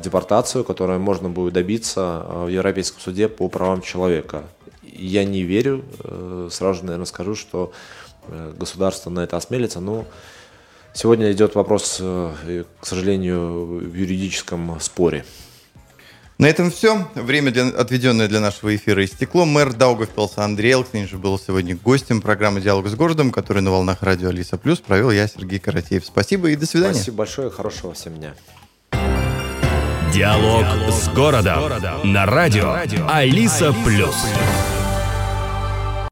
депортацию, 0.00 0.64
которую 0.64 1.00
можно 1.00 1.30
будет 1.30 1.54
добиться 1.54 2.26
в 2.28 2.48
Европейском 2.48 3.00
суде 3.00 3.26
по 3.28 3.48
правам 3.48 3.80
человека. 3.80 4.42
Я 4.82 5.24
не 5.24 5.44
верю, 5.44 5.82
сразу 6.50 6.80
же, 6.80 6.84
наверное, 6.84 7.06
скажу, 7.06 7.34
что 7.34 7.72
государство 8.28 9.08
на 9.08 9.20
это 9.20 9.38
осмелится, 9.38 9.80
но 9.80 10.04
Сегодня 10.98 11.30
идет 11.30 11.54
вопрос, 11.54 11.98
э, 12.00 12.64
к 12.80 12.84
сожалению, 12.84 13.78
в 13.88 13.94
юридическом 13.94 14.80
споре. 14.80 15.24
На 16.38 16.46
этом 16.46 16.72
все. 16.72 17.06
Время, 17.14 17.52
для, 17.52 17.68
отведенное 17.68 18.26
для 18.26 18.40
нашего 18.40 18.74
эфира, 18.74 19.04
истекло. 19.04 19.44
Мэр 19.44 19.74
Даугавпилса 19.74 20.42
Андрей 20.42 20.72
Элкнин 20.72 21.06
же 21.06 21.16
был 21.16 21.38
сегодня 21.38 21.76
гостем 21.76 22.20
программы 22.20 22.60
«Диалог 22.60 22.88
с 22.88 22.96
городом», 22.96 23.30
который 23.30 23.62
на 23.62 23.70
волнах 23.70 24.02
радио 24.02 24.30
Алиса 24.30 24.58
Плюс 24.58 24.80
провел 24.80 25.12
я, 25.12 25.28
Сергей 25.28 25.60
Каратеев. 25.60 26.04
Спасибо 26.04 26.50
и 26.50 26.56
до 26.56 26.66
свидания. 26.66 26.94
Спасибо 26.94 27.18
большое. 27.18 27.50
Хорошего 27.50 27.94
всем 27.94 28.16
дня. 28.16 28.34
Диалог, 30.12 30.64
Диалог 30.64 30.92
с 30.92 31.08
городом. 31.10 31.58
с 31.58 31.62
городом. 31.62 32.12
На 32.12 32.26
радио 32.26 32.74
Алиса 33.08 33.72
Плюс. 33.84 34.16